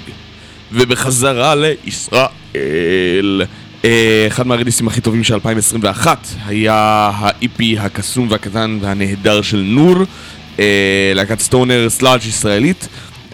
ובחזרה 0.71 1.55
לישראל, 1.55 3.41
אה, 3.85 4.25
אחד 4.27 4.47
מהריליסים 4.47 4.87
הכי 4.87 5.01
טובים 5.01 5.23
של 5.23 5.33
2021 5.33 6.27
היה 6.45 6.73
ה-EP 7.13 7.63
הקסום 7.79 8.27
והקטן 8.31 8.77
והנהדר 8.81 9.41
של 9.41 9.57
נור, 9.57 9.95
אה, 10.59 11.11
להקת 11.15 11.39
stoner 11.39 11.89
sludge 11.89 12.25
ישראלית, 12.25 12.87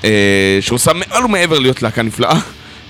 אה, 0.04 0.58
שעושה 0.62 0.92
מעל 0.94 1.26
ומעבר 1.26 1.60
להיות 1.60 1.82
להקה 1.82 2.02
נפלאה. 2.02 2.40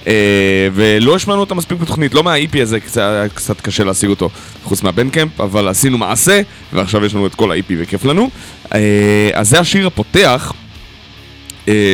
אה, 0.08 0.68
ולא 0.74 1.16
השמענו 1.16 1.42
אותה 1.42 1.56
מספיק 1.56 1.78
בתוכנית, 1.78 2.14
לא 2.14 2.24
מה-EP 2.24 2.62
הזה, 2.62 2.78
היה 2.96 3.30
קצת 3.30 3.62
קשה 3.62 3.84
להשיג 3.84 4.10
אותו 4.10 4.30
חוץ 4.64 4.84
מה 4.84 4.94
Bandcamp, 4.94 5.42
אבל 5.42 5.68
עשינו 5.68 5.98
מעשה, 5.98 6.42
ועכשיו 6.74 7.06
יש 7.06 7.16
לנו 7.16 7.28
את 7.28 7.36
כל 7.36 7.52
ה-EP 7.52 7.74
וכיף 7.78 8.06
לנו. 8.06 8.30
אה, 8.74 9.30
אז 9.34 9.50
זה 9.50 9.60
השיר 9.60 9.88
הפותח, 9.88 10.54
אה, 10.54 10.61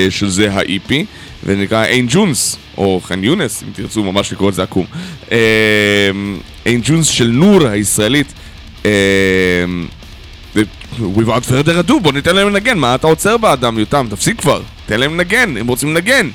שזה 0.10 0.54
ה-EP, 0.54 0.94
ונקרא 1.46 1.86
אין 1.86 2.06
ג'ונס, 2.10 2.58
או 2.78 3.02
חן 3.04 3.24
יונס, 3.24 3.64
אם 3.64 3.74
תרצו 3.74 4.04
ממש 4.04 4.34
לקרוא 4.34 4.50
את 4.50 4.54
זה 4.54 4.64
עקום. 4.64 4.86
אה, 5.32 5.38
אין 6.66 6.82
ג'ונס 6.84 7.08
של 7.08 7.28
נור 7.28 7.68
הישראלית. 7.68 8.34
אה, 8.86 8.92
without 11.00 11.50
further 11.50 11.90
ado, 11.90 12.00
בוא 12.02 12.14
ניתן 12.14 12.36
להם 12.36 12.50
לנגן, 12.50 12.78
מה 12.78 12.96
אתה 12.96 13.08
עוצר 13.08 13.38
באדם, 13.38 13.80
יותם? 13.80 14.08
תפסיק 14.10 14.42
כבר, 14.42 14.62
תן 14.86 15.00
להם 15.00 15.14
לנגן, 15.14 15.58
הם 15.58 15.68
רוצים 15.68 15.90
לנגן. 15.90 16.30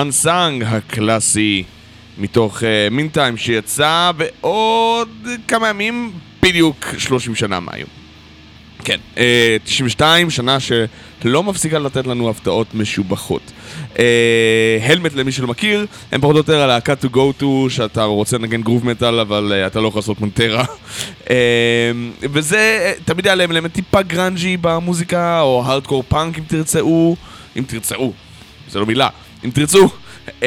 Unsung 0.00 0.64
הקלאסי, 0.66 1.62
מתוך 2.18 2.62
Mean 2.90 3.06
uh, 3.06 3.14
time 3.14 3.36
שיצא 3.36 4.10
בעוד 4.16 5.08
כמה 5.48 5.68
ימים, 5.68 6.12
בדיוק 6.42 6.86
30 6.98 7.34
שנה 7.34 7.60
מהיום. 7.60 7.88
כן, 8.84 8.98
uh, 9.14 9.18
92, 9.64 10.30
שנה 10.30 10.56
שלא 10.60 11.42
מפסיקה 11.42 11.78
לתת 11.78 12.06
לנו 12.06 12.30
הפתעות 12.30 12.74
משובחות. 12.74 13.52
Helmet, 14.82 15.14
למי 15.14 15.32
שלא 15.32 15.46
מכיר, 15.46 15.86
הם 16.12 16.20
פחות 16.20 16.34
או 16.34 16.38
יותר 16.38 16.60
הלהקה 16.60 16.94
to 17.02 17.06
go 17.14 17.42
to, 17.42 17.44
שאתה 17.68 18.04
רוצה 18.04 18.38
לנגן 18.38 18.62
groove 18.62 18.86
metal, 18.86 19.20
אבל 19.20 19.52
uh, 19.52 19.66
אתה 19.66 19.80
לא 19.80 19.88
יכול 19.88 19.98
לעשות 19.98 20.20
Pantera. 20.20 20.64
uh, 21.24 21.30
וזה, 22.22 22.94
uh, 22.98 23.04
תמיד 23.04 23.26
היה 23.26 23.34
להם 23.34 23.52
אלמנט 23.52 23.72
טיפה 23.74 24.02
grungy 24.02 24.56
במוזיקה, 24.60 25.40
או 25.40 25.62
hardcore 25.66 26.04
punk 26.08 26.38
אם 26.38 26.44
תרצו, 26.46 27.16
אם 27.56 27.64
תרצו, 27.66 28.12
זה 28.68 28.78
לא 28.78 28.86
מילה, 28.86 29.08
אם 29.44 29.50
תרצו. 29.50 29.88
Uh, 30.28 30.42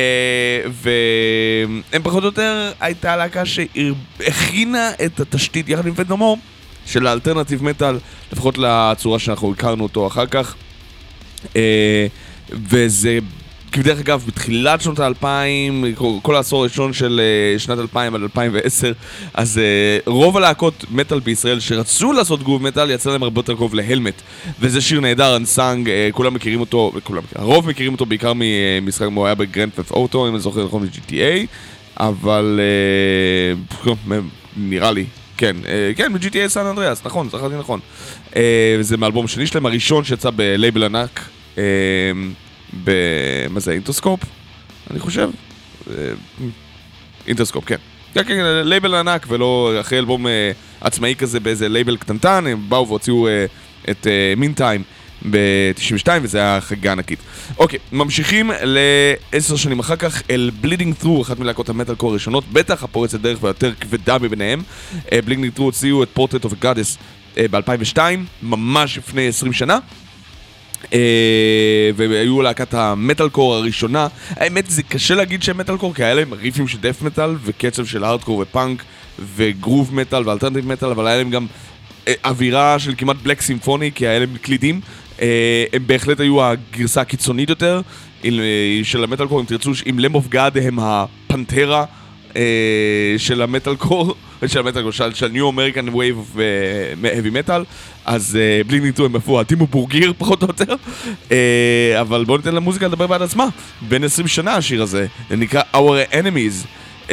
והם 0.72 2.03
פחות 2.03 2.24
או 2.24 2.28
יותר 2.28 2.72
הייתה 2.80 3.15
להקה 3.15 3.44
שהכינה 3.45 4.91
את 5.06 5.20
התשתית 5.20 5.70
יחד 5.70 5.88
עם 5.88 5.94
פנדומור 5.94 6.38
של 6.86 7.07
האלטרנטיב 7.07 7.64
מטאל, 7.64 7.98
לפחות 8.34 8.57
לצורה 8.57 9.20
שאנחנו 9.20 9.52
הכרנו 9.52 9.84
אותו 9.84 10.07
אחר 10.07 10.26
כך. 10.26 10.56
Uh, 11.44 11.48
וזה, 13.74 13.84
דרך 13.84 14.00
אגב, 14.00 14.24
בתחילת 14.28 14.82
שנות 14.82 15.00
האלפיים, 15.00 15.86
כל 16.22 16.36
העשור 16.36 16.60
הראשון 16.60 16.94
של 16.94 17.22
uh, 17.58 17.60
שנת 17.60 17.80
2000 17.80 18.16
עד 18.16 18.22
2010, 18.22 18.91
אז 19.34 19.60
uh, 20.06 20.10
רוב 20.10 20.38
הלהקות 20.38 20.86
מטאל 20.91 21.20
בישראל 21.20 21.60
שרצו 21.60 22.14
לעשות 22.14 22.44
גרוב 22.44 22.64
מטאל, 22.64 22.91
יצא 22.91 23.12
להם 23.12 23.24
הרבה 23.24 23.40
יותר 23.40 23.56
קרוב 23.56 23.76
להלמט. 23.76 24.22
וזה 24.60 24.82
שיר 24.82 25.00
נהדר, 25.00 25.36
Unsung, 25.36 25.88
uh, 25.88 25.91
כולם 26.12 26.34
מכירים 26.34 26.60
אותו, 26.60 26.91
כולם, 27.04 27.24
הרוב 27.36 27.70
מכירים 27.70 27.94
אותו 27.94 28.06
בעיקר 28.06 28.34
ממשחק, 28.36 29.08
הוא 29.16 29.26
היה 29.26 29.36
ב 29.36 29.41
Grand 29.41 29.72
Theft 29.76 29.91
Auto, 29.91 30.28
אם 30.28 30.34
אני 30.34 30.40
זוכר 30.40 30.66
נכון, 30.66 30.86
ב-GTA, 30.86 31.48
אבל 31.98 32.60
נראה 34.58 34.91
לי. 34.91 35.06
כן, 35.38 35.56
כן, 35.95 36.14
ב-GTA 36.14 36.48
San 36.48 36.65
Andreas, 36.65 37.06
נכון, 37.06 37.30
זכרתי 37.30 37.56
נכון. 37.56 37.80
וזה 38.80 38.98
מאלבום 38.98 39.28
שני 39.28 39.48
שלהם, 39.48 39.66
הראשון 39.66 40.04
שיצא 40.04 40.30
בלייבל 40.36 40.84
ענק. 40.84 41.30
מה 43.50 43.60
זה, 43.60 43.72
Interscope? 43.72 44.20
אני 44.91 45.00
חושב. 45.00 45.30
Interscope, 47.28 47.65
כן. 47.66 47.76
כן, 48.14 48.24
כן, 48.24 48.41
לייבל 48.64 48.95
ענק, 48.95 49.26
ולא 49.30 49.74
אחרי 49.82 50.00
אלבום 50.00 50.26
עצמאי 50.82 51.16
כזה 51.18 51.40
באיזה 51.40 51.70
לייבל 51.70 51.98
קטנטן, 51.98 52.48
הם 52.48 52.70
באו 52.70 52.88
והוציאו 52.88 53.28
את 53.90 54.08
Meantime 54.38 54.84
ב-92, 55.30 56.08
וזה 56.22 56.38
היה 56.38 56.62
חגיגה 56.62 56.91
ענקית. 56.91 57.20
אוקיי, 57.58 57.80
ממשיכים 57.91 58.52
לעשר 58.64 59.56
שנים 59.56 59.80
אחר 59.80 59.95
כך 59.95 60.22
אל 60.30 60.52
Bleeding 60.61 60.95
Through, 60.95 61.22
אחת 61.22 61.40
מלהקות 61.40 61.70
המטאל 61.70 61.95
קור 61.95 62.10
הראשונות, 62.10 62.44
בטח 62.52 62.84
הפורצת 62.84 63.20
דרך 63.20 63.44
והיותר 63.44 63.74
כבדה 63.80 64.18
מביניהם. 64.20 64.64
Bleeding 65.11 65.53
Through 65.53 65.65
הוציאו 65.66 66.04
את 66.04 66.10
Portrait 66.14 66.44
of 66.44 66.53
Goddess 66.60 66.98
ב-2002, 67.38 67.98
ממש 68.44 68.98
לפני 68.98 69.28
20 69.28 69.54
שנה. 69.54 69.80
Uh, 70.84 70.95
והיו 71.95 72.41
להקת 72.41 72.73
המטאל 72.73 73.30
קור 73.30 73.55
הראשונה. 73.55 74.07
האמת 74.30 74.69
זה 74.69 74.84
קשה 74.84 75.15
להגיד 75.15 75.43
שהם 75.43 75.57
מטאל 75.57 75.77
קור 75.77 75.93
כי 75.93 76.03
היה 76.03 76.14
להם 76.14 76.34
ריפים 76.34 76.68
של 76.68 76.77
death 76.78 77.02
metal 77.02 77.36
וקצב 77.43 77.85
של 77.85 78.03
הארדקור 78.03 78.39
ופאנק 78.39 78.84
ו 79.36 79.44
groove 79.44 79.95
metal 79.95 80.30
ו 80.30 80.33
alternative 80.33 80.68
metal 80.68 80.90
אבל 80.89 81.07
היה 81.07 81.18
להם 81.18 81.30
גם 81.30 81.45
uh, 82.05 82.10
אווירה 82.26 82.80
של 82.80 82.93
כמעט 82.97 83.15
black 83.24 83.41
symphonic 83.41 83.91
כי 83.95 84.07
היה 84.07 84.19
להם 84.19 84.38
קלידים. 84.41 84.81
Uh, 85.18 85.22
הם 85.73 85.88
בהחלט 85.88 86.19
היו 86.19 86.43
הגרסה 86.43 87.01
הקיצונית 87.01 87.49
יותר 87.49 87.81
של 88.84 89.03
המטאל 89.03 89.27
קור 89.27 89.39
אם 89.39 89.45
תרצו 89.45 89.72
עם 89.85 89.99
Lamb 89.99 90.15
of 90.15 90.28
God 90.28 90.57
הם 90.57 90.80
הפנטרה 90.80 91.85
uh, 92.30 92.35
של 93.18 93.41
המטאל 93.41 93.76
קור. 93.76 94.15
של 94.47 94.60
המטאל 94.60 94.91
של, 94.91 95.14
של 95.14 95.27
New 95.28 95.49
American 95.49 95.90
Wave 95.90 96.36
of 97.02 97.10
Heavy 97.10 97.30
Metal 97.30 97.64
אז 98.06 98.38
uh, 98.64 98.68
Bleeding 98.68 98.80
Through 98.80 99.06
הם 99.06 99.16
ה 99.40 99.44
Dimmu 99.44 99.68
Borgir 99.68 100.14
פחות 100.18 100.44
או 100.44 100.48
יותר. 100.48 100.76
uh, 101.30 101.32
אבל 102.02 102.26
בואו 102.26 102.38
ניתן 102.38 102.56
למוזיקה 102.56 102.88
לדבר 102.88 103.08
בעד 103.08 103.22
עצמה. 103.22 103.48
בן 103.82 104.03
20 104.04 104.28
שנה 104.28 104.56
השיר 104.56 104.82
הזה 104.82 105.08
זה 105.30 105.36
נקרא 105.36 105.62
Our 105.74 106.12
Enemies. 106.12 106.66
uh, 107.08 107.12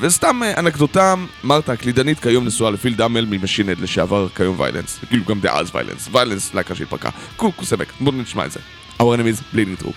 וסתם 0.00 0.40
uh, 0.42 0.58
אנקדוטה 0.58 1.14
מרתה 1.44 1.72
הקלידנית 1.72 2.20
כיום 2.20 2.44
נשואה 2.44 2.70
לפיל 2.70 2.94
דאמל 2.94 3.24
ממשינד 3.24 3.80
לשעבר 3.80 4.28
כיום 4.28 4.60
ויילנס 4.60 4.98
כאילו 5.08 5.24
גם 5.24 5.40
דאז 5.40 5.70
ויילנס. 5.74 6.08
ויילנס 6.12 6.54
להקה 6.54 6.74
שהתפרקה. 6.74 7.10
קוסמק 7.36 7.92
בואו 8.00 8.16
נשמע 8.16 8.44
את 8.44 8.52
זה. 8.52 8.60
Our 9.00 9.02
Enemies 9.02 9.42
בלי 9.52 9.64
ניטו 9.64 9.92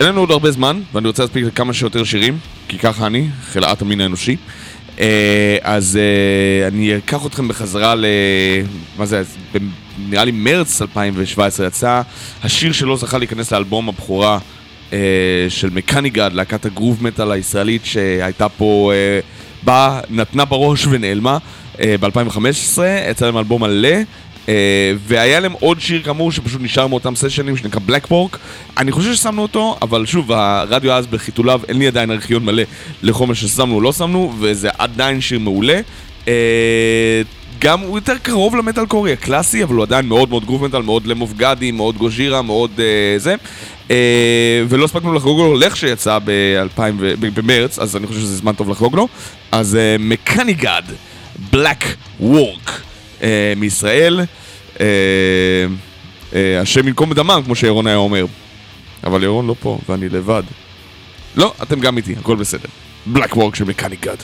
אין 0.00 0.08
לנו 0.08 0.20
עוד 0.20 0.30
הרבה 0.30 0.50
זמן, 0.50 0.80
ואני 0.92 1.08
רוצה 1.08 1.22
להספיק 1.22 1.44
לכמה 1.44 1.72
שיותר 1.72 2.04
שירים, 2.04 2.38
כי 2.68 2.78
ככה 2.78 3.06
אני, 3.06 3.28
חלאת 3.42 3.82
המין 3.82 4.00
האנושי. 4.00 4.36
אה, 5.00 5.56
אז 5.62 5.98
אה, 6.02 6.68
אני 6.68 6.96
אקח 6.96 7.26
אתכם 7.26 7.48
בחזרה 7.48 7.94
ל... 7.94 8.04
מה 8.98 9.06
זה, 9.06 9.22
נראה 10.08 10.24
לי 10.24 10.30
מרץ 10.30 10.82
2017 10.82 11.66
יצא 11.66 12.02
השיר 12.42 12.72
שלו 12.72 12.96
זכה 12.96 13.18
להיכנס 13.18 13.52
לאלבום 13.52 13.88
הבכורה 13.88 14.38
אה, 14.92 14.98
של 15.48 15.70
מקניגד, 15.70 16.30
להקת 16.32 16.66
הגרוב 16.66 17.04
מטאל 17.04 17.32
הישראלית 17.32 17.84
שהייתה 17.84 18.48
פה, 18.48 18.92
אה, 18.94 19.20
באה, 19.62 20.00
נתנה 20.10 20.44
בראש 20.44 20.86
ונעלמה 20.86 21.38
אה, 21.80 21.94
ב-2015, 22.00 22.80
יצא 23.10 23.26
להם 23.26 23.38
אלבום 23.38 23.62
מלא. 23.62 23.96
Uh, 24.50 24.52
והיה 25.06 25.40
להם 25.40 25.52
עוד 25.52 25.80
שיר 25.80 26.02
כאמור 26.02 26.32
שפשוט 26.32 26.60
נשאר 26.62 26.86
מאותם 26.86 27.14
סשנים 27.14 27.56
שנקרא 27.56 27.80
בלקפורק 27.86 28.38
אני 28.78 28.92
חושב 28.92 29.14
ששמנו 29.14 29.42
אותו, 29.42 29.76
אבל 29.82 30.06
שוב, 30.06 30.32
הרדיו 30.32 30.92
אז 30.92 31.06
בחיתוליו, 31.06 31.60
אין 31.68 31.78
לי 31.78 31.86
עדיין 31.86 32.10
ארכיון 32.10 32.44
מלא 32.44 32.62
לחומר 33.02 33.34
ששמנו 33.34 33.74
או 33.74 33.80
לא 33.80 33.92
שמנו, 33.92 34.32
וזה 34.40 34.68
עדיין 34.78 35.20
שיר 35.20 35.38
מעולה. 35.38 35.80
Uh, 36.24 36.28
גם 37.58 37.80
הוא 37.80 37.98
יותר 37.98 38.18
קרוב 38.22 38.56
למטאל 38.56 38.86
קורי 38.86 39.12
הקלאסי, 39.12 39.62
אבל 39.62 39.74
הוא 39.74 39.82
עדיין 39.82 40.06
מאוד 40.06 40.28
מאוד 40.30 40.44
גרוב 40.44 40.66
מטאל, 40.66 40.82
מאוד 40.82 41.06
למוב 41.06 41.34
גדי, 41.36 41.70
מאוד 41.70 41.96
גוז'ירה, 41.96 42.42
מאוד 42.42 42.70
uh, 42.76 42.80
זה. 43.16 43.34
Uh, 43.88 43.92
ולא 44.68 44.84
הספקנו 44.84 45.14
לחגוג 45.14 45.38
לו 45.38 45.58
ב-2000 46.24 46.80
ו- 46.98 47.14
ב- 47.20 47.40
במרץ, 47.40 47.78
אז 47.78 47.96
אני 47.96 48.06
חושב 48.06 48.20
שזה 48.20 48.36
זמן 48.36 48.52
טוב 48.52 48.70
לחגוג 48.70 48.96
לו. 48.96 49.08
אז 49.52 49.78
מקניגד, 49.98 50.82
בלק 51.50 51.84
וורק. 52.20 52.80
אה, 53.22 53.52
מישראל. 53.56 54.20
אה, 54.80 55.66
אה, 56.34 56.60
השם 56.60 56.88
ינקום 56.88 57.10
בדמם, 57.10 57.42
כמו 57.44 57.54
שירון 57.54 57.86
היה 57.86 57.96
אומר. 57.96 58.26
אבל 59.04 59.22
ירון 59.24 59.46
לא 59.46 59.54
פה, 59.60 59.78
ואני 59.88 60.08
לבד. 60.08 60.42
לא, 61.36 61.54
אתם 61.62 61.80
גם 61.80 61.96
איתי, 61.96 62.14
הכל 62.18 62.36
בסדר. 62.36 62.68
בלק 63.06 63.36
וורק 63.36 63.54
של 63.54 63.64
מקניק 63.64 64.00
גאד. 64.04 64.18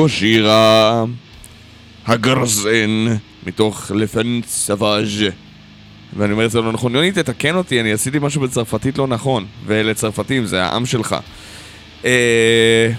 גושירה, 0.00 1.04
הגרזן, 2.06 3.06
מתוך 3.46 3.90
לפן 3.94 4.40
סוואז' 4.46 5.24
ואני 6.16 6.32
אומר 6.32 6.46
את 6.46 6.50
זה 6.50 6.60
לא 6.60 6.72
נכון. 6.72 6.94
יוני, 6.94 7.12
תתקן 7.12 7.54
אותי, 7.54 7.80
אני 7.80 7.92
עשיתי 7.92 8.18
משהו 8.20 8.40
בצרפתית 8.40 8.98
לא 8.98 9.06
נכון. 9.06 9.46
ואלה 9.66 9.94
צרפתים, 9.94 10.46
זה 10.46 10.62
העם 10.64 10.86
שלך. 10.86 11.16
אה... 12.04 12.90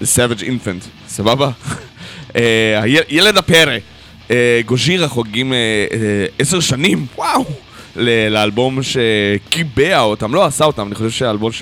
The 0.00 0.04
Savage 0.04 0.68
סבבה? 1.08 1.50
אה, 2.36 2.82
ילד 3.08 3.36
הפרא. 3.36 3.76
אה, 4.30 4.60
גוז'ירה 4.66 5.08
חוגגים 5.08 5.52
אה, 5.52 5.58
אה, 5.92 6.26
עשר 6.38 6.60
שנים, 6.60 7.06
וואו! 7.16 7.44
לאלבום 8.30 8.78
שקיבע 8.82 10.00
אותם, 10.00 10.34
לא 10.34 10.44
עשה 10.44 10.64
אותם, 10.64 10.86
אני 10.86 10.94
חושב 10.94 11.10
שהאלבום 11.10 11.52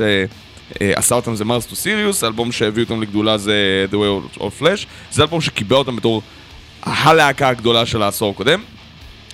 שעשה 0.79 1.15
אותם 1.15 1.35
זה 1.35 1.45
מרס 1.45 1.67
טו 1.67 1.77
סיריוס, 1.77 2.25
האלבום 2.25 2.53
שהביא 2.53 2.83
אותם 2.83 3.03
לגדולה 3.03 3.39
זה 3.39 3.87
The 3.91 3.95
Way 3.95 4.39
of 4.41 4.63
Flash, 4.63 4.87
זה 5.13 5.23
אלבום 5.23 5.41
שקיבע 5.41 5.77
אותם 5.77 5.97
בתור 5.97 6.23
הלהקה 6.83 7.49
הגדולה 7.49 7.87
של 7.87 8.03
העשור 8.03 8.31
הקודם. 8.31 8.63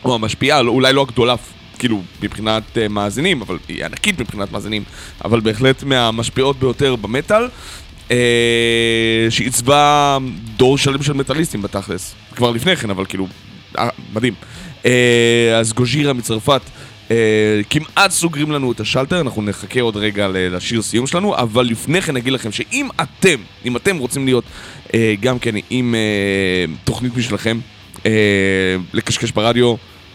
או 0.04 0.14
המשפיעה, 0.14 0.60
אולי 0.60 0.92
לא 0.92 1.02
הגדולה, 1.02 1.34
כאילו, 1.78 2.02
מבחינת 2.22 2.62
uh, 2.74 2.88
מאזינים, 2.88 3.42
אבל 3.42 3.58
היא 3.68 3.84
ענקית 3.84 4.20
מבחינת 4.20 4.52
מאזינים, 4.52 4.84
אבל 5.24 5.40
בהחלט 5.40 5.82
מהמשפיעות 5.82 6.58
ביותר 6.58 6.96
במטאל, 6.96 7.48
uh, 8.08 8.12
שעיצבה 9.30 10.18
דור 10.56 10.78
שלם 10.78 11.02
של 11.02 11.12
מטאליסטים 11.12 11.62
בתכלס. 11.62 12.14
כבר 12.36 12.50
לפני 12.50 12.76
כן, 12.76 12.90
אבל 12.90 13.04
כאילו, 13.04 13.26
אה, 13.78 13.88
מדהים. 14.12 14.34
Uh, 14.82 14.86
אז 15.60 15.72
גוז'ירה 15.72 16.12
מצרפת. 16.12 16.62
Uh, 17.08 17.10
כמעט 17.70 18.10
סוגרים 18.10 18.52
לנו 18.52 18.72
את 18.72 18.80
השלטר, 18.80 19.20
אנחנו 19.20 19.42
נחכה 19.42 19.80
עוד 19.80 19.96
רגע 19.96 20.28
לשיר 20.32 20.82
סיום 20.82 21.06
שלנו, 21.06 21.36
אבל 21.36 21.64
לפני 21.66 22.02
כן 22.02 22.14
נגיד 22.14 22.32
לכם 22.32 22.52
שאם 22.52 22.88
אתם, 23.02 23.36
אם 23.64 23.76
אתם 23.76 23.96
רוצים 23.98 24.24
להיות 24.24 24.44
uh, 24.86 24.90
גם 25.20 25.38
כן 25.38 25.54
עם 25.70 25.94
uh, 25.94 26.70
תוכנית 26.84 27.16
משלכם, 27.16 27.58
אה, 28.06 28.76
לקשקש 28.92 29.30
ברדיו, 29.30 29.74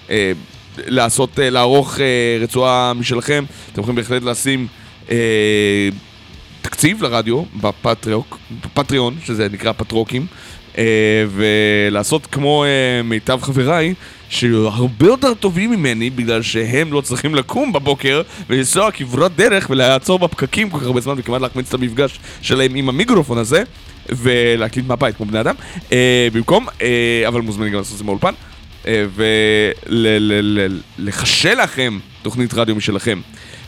אה, 0.10 0.32
לעשות, 0.78 1.40
אה, 1.40 1.50
לערוך 1.50 2.00
אה, 2.00 2.38
רצועה 2.42 2.94
משלכם. 2.94 3.44
אתם 3.72 3.82
יכולים 3.82 3.96
בהחלט 3.96 4.24
לשים 4.24 4.68
אה, 5.12 5.90
תקציב 6.62 7.04
לרדיו 7.04 7.44
בפטריוק, 7.62 8.38
בפטריון, 8.66 9.16
שזה 9.26 9.48
נקרא 9.52 9.72
פטרוקים, 9.72 10.26
אה, 10.78 10.84
ולעשות 11.30 12.26
כמו 12.26 12.64
אה, 12.64 13.02
מיטב 13.04 13.40
חבריי, 13.42 13.94
שהרבה 14.34 15.06
יותר 15.06 15.34
טובים 15.34 15.72
ממני, 15.72 16.10
בגלל 16.10 16.42
שהם 16.42 16.94
לא 16.94 17.02
צריכים 17.02 17.36
לקום 17.36 17.74
בבוקר 17.74 18.22
ולנסוע 18.50 18.92
כברת 18.92 19.36
דרך 19.36 19.68
ולעצור 19.70 20.20
בפקקים 20.20 20.70
כל 20.70 20.80
כך 20.80 20.86
הרבה 20.86 21.02
זמן 21.02 21.14
וכמעט 21.18 21.42
להחמיץ 21.42 21.68
את 21.68 21.74
המפגש 21.74 22.20
שלהם 22.42 22.76
עם 22.76 22.90
המיקרופון 22.90 23.38
הזה. 23.38 23.64
ולהקליט 24.10 24.86
מהבית 24.88 25.16
כמו 25.18 25.26
בני 25.26 25.40
אדם, 25.40 25.56
אה, 25.92 26.28
במקום, 26.34 26.68
אה, 26.82 27.24
אבל 27.28 27.42
מוזמנים 27.42 27.72
גם 27.72 27.78
לעשות 27.78 27.94
את 27.94 27.98
זה 27.98 28.04
מהאולפן, 28.04 28.34
אה, 28.88 29.06
ולחשל 30.98 31.62
לכם 31.64 32.00
תוכנית 32.22 32.54
רדיו 32.54 32.76
משלכם. 32.76 33.22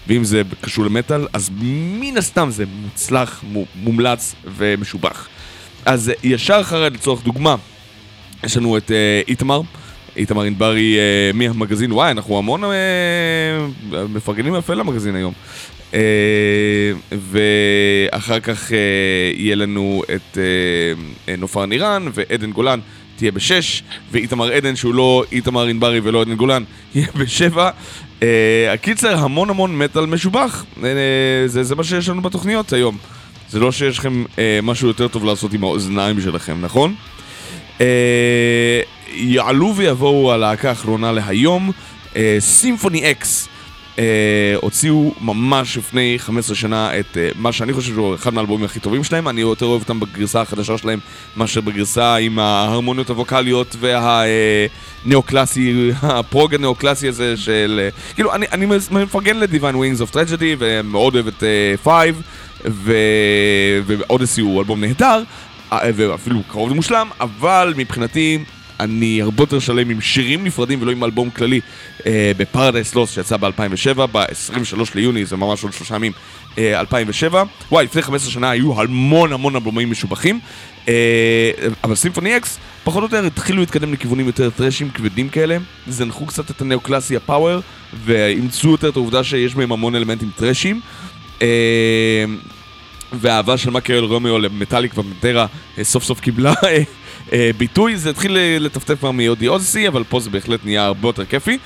ואם 0.07 0.23
זה 0.23 0.41
קשור 0.61 0.85
למטאל, 0.85 1.27
אז 1.33 1.49
מן 1.61 2.17
הסתם 2.17 2.49
זה 2.51 2.63
מוצלח, 2.81 3.43
מו- 3.51 3.65
מומלץ 3.75 4.35
ומשובח. 4.57 5.27
אז 5.85 6.11
ישר 6.23 6.57
אחרי, 6.61 6.89
לצורך 6.89 7.23
דוגמה, 7.23 7.55
יש 8.43 8.57
לנו 8.57 8.77
את 8.77 8.91
אה, 8.91 9.21
איתמר, 9.27 9.61
איתמר 10.17 10.41
ענברי 10.41 10.97
אה, 10.97 11.31
מהמגזין, 11.33 11.91
וואי, 11.91 12.11
אנחנו 12.11 12.37
המון 12.37 12.63
אה, 12.63 12.69
מפרגנים 14.09 14.55
יפה 14.55 14.73
למגזין 14.73 15.15
היום. 15.15 15.33
אה, 15.93 15.99
ואחר 17.11 18.39
כך 18.39 18.71
אה, 18.71 18.77
יהיה 19.35 19.55
לנו 19.55 20.03
את 20.15 20.37
אה, 20.37 20.43
אה, 21.29 21.35
נופר 21.37 21.65
נירן 21.65 22.05
ועדן 22.13 22.51
גולן 22.51 22.79
תהיה 23.15 23.31
בשש, 23.31 23.83
ואיתמר 24.11 24.51
עדן 24.51 24.75
שהוא 24.75 24.95
לא 24.95 25.23
איתמר 25.31 25.65
ענברי 25.65 25.99
ולא 26.03 26.21
עדן 26.21 26.35
גולן 26.35 26.63
יהיה 26.95 27.07
בשבע. 27.15 27.69
אה, 28.23 28.73
הקיצר, 28.73 29.17
המון 29.17 29.49
המון 29.49 29.77
מטאל 29.77 30.05
משובח, 30.05 30.65
אה, 30.83 30.89
זה, 31.45 31.63
זה 31.63 31.75
מה 31.75 31.83
שיש 31.83 32.09
לנו 32.09 32.21
בתוכניות 32.21 32.73
היום. 32.73 32.97
זה 33.49 33.59
לא 33.59 33.71
שיש 33.71 33.97
לכם 33.97 34.23
אה, 34.39 34.59
משהו 34.63 34.87
יותר 34.87 35.07
טוב 35.07 35.25
לעשות 35.25 35.53
עם 35.53 35.63
האוזניים 35.63 36.21
שלכם, 36.21 36.61
נכון? 36.61 36.95
אה, 37.81 38.81
יעלו 39.15 39.75
ויבואו 39.75 40.31
הלהקה 40.31 40.69
האחרונה 40.69 41.11
להיום, 41.11 41.71
סימפוני 42.39 43.11
אקס, 43.11 43.47
אה, 43.99 44.55
הוציאו 44.61 45.13
ממש 45.21 45.77
לפני 45.77 46.15
15 46.17 46.55
שנה 46.55 46.99
את 46.99 47.17
אה, 47.17 47.29
מה 47.35 47.51
שאני 47.51 47.73
חושב 47.73 47.93
שהוא 47.93 48.15
אחד 48.15 48.33
מהאלבומים 48.33 48.65
הכי 48.65 48.79
טובים 48.79 49.03
שלהם, 49.03 49.27
אני 49.27 49.41
יותר 49.41 49.65
אוהב 49.65 49.81
אותם 49.81 49.99
בגרסה 49.99 50.41
החדשה 50.41 50.77
שלהם 50.77 50.99
מאשר 51.37 51.61
בגרסה 51.61 52.15
עם 52.15 52.39
ההרמוניות 52.39 53.09
הווקאליות 53.09 53.75
והנאו-קלאסי, 53.79 55.91
הפרוג 56.01 56.55
הנאו-קלאסי 56.55 57.07
הזה 57.07 57.37
של... 57.37 57.79
אה, 57.83 58.13
כאילו, 58.15 58.35
אני, 58.35 58.45
אני 58.51 58.65
מפרגן 58.91 59.37
ל 59.37 59.43
Divine 59.43 59.75
Wings 59.75 60.01
of 60.01 60.11
Tragedy 60.11 60.55
ומאוד 60.59 61.15
אוהב 61.15 61.27
את 61.27 61.43
Five 61.83 62.21
ו 63.97 64.03
Odyssey 64.03 64.41
הוא 64.41 64.59
אלבום 64.59 64.81
נהדר 64.81 65.23
אה, 65.73 65.89
ואפילו 65.95 66.39
קרוב 66.47 66.69
למושלם, 66.69 67.09
אבל 67.19 67.73
מבחינתי 67.77 68.39
אני 68.79 69.21
הרבה 69.21 69.43
יותר 69.43 69.59
שלם 69.59 69.89
עם 69.89 70.01
שירים 70.01 70.43
נפרדים 70.43 70.81
ולא 70.81 70.91
עם 70.91 71.03
אלבום 71.03 71.29
כללי 71.29 71.61
אה, 72.05 72.31
ב 72.37 72.44
Paradise 72.44 72.95
Lost 72.95 73.11
שיצא 73.11 73.37
ב-2007, 73.37 74.05
ב-23 74.11 74.79
ליוני, 74.95 75.25
זה 75.25 75.37
ממש 75.37 75.63
עוד 75.63 75.73
שלושה 75.73 75.95
ימים, 75.95 76.11
אה, 76.57 76.79
2007. 76.79 77.43
וואי, 77.71 77.85
לפני 77.85 78.01
15 78.01 78.31
שנה 78.31 78.49
היו 78.49 78.81
המון 78.81 79.33
המון 79.33 79.55
אלבומים 79.55 79.91
משובחים, 79.91 80.39
אה, 80.87 81.51
אבל 81.83 81.95
Symphony 81.95 82.37
X 82.37 82.57
פחות 82.83 83.03
או 83.03 83.07
יותר 83.07 83.25
התחילו 83.25 83.59
להתקדם 83.59 83.93
לכיוונים 83.93 84.25
יותר 84.25 84.49
thrash 84.49 84.79
ים 84.79 84.89
כבדים 84.89 85.29
כאלה, 85.29 85.57
זנחו 85.87 86.25
קצת 86.25 86.51
את 86.51 86.61
הנאו-קלאסי 86.61 87.15
ה 87.15 87.22
power, 87.22 87.59
ואימצו 88.05 88.71
יותר 88.71 88.89
את 88.89 88.95
העובדה 88.95 89.23
שיש 89.23 89.55
בהם 89.55 89.71
המון 89.71 89.95
אלמנטים 89.95 90.29
thrash 90.35 90.66
ים. 90.66 90.81
אה, 91.41 92.25
והאהבה 93.13 93.57
של 93.57 93.69
מייקל 93.69 94.03
רומאו 94.03 94.39
למטאליקה 94.39 94.97
ופנטרה 94.97 95.45
אה, 95.77 95.83
סוף 95.83 96.03
סוף 96.03 96.19
קיבלה 96.19 96.53
אה, 96.63 96.83
ביטוי, 97.57 97.97
זה 97.97 98.09
התחיל 98.09 98.37
אה, 98.37 98.57
לטפטף 98.59 98.99
כבר 98.99 99.11
מ 99.11 99.20
The 99.20 99.47
Odyssey, 99.47 99.87
אבל 99.87 100.03
פה 100.03 100.19
זה 100.19 100.29
בהחלט 100.29 100.59
נהיה 100.65 100.85
הרבה 100.85 101.07
יותר 101.07 101.25
כיפי. 101.25 101.57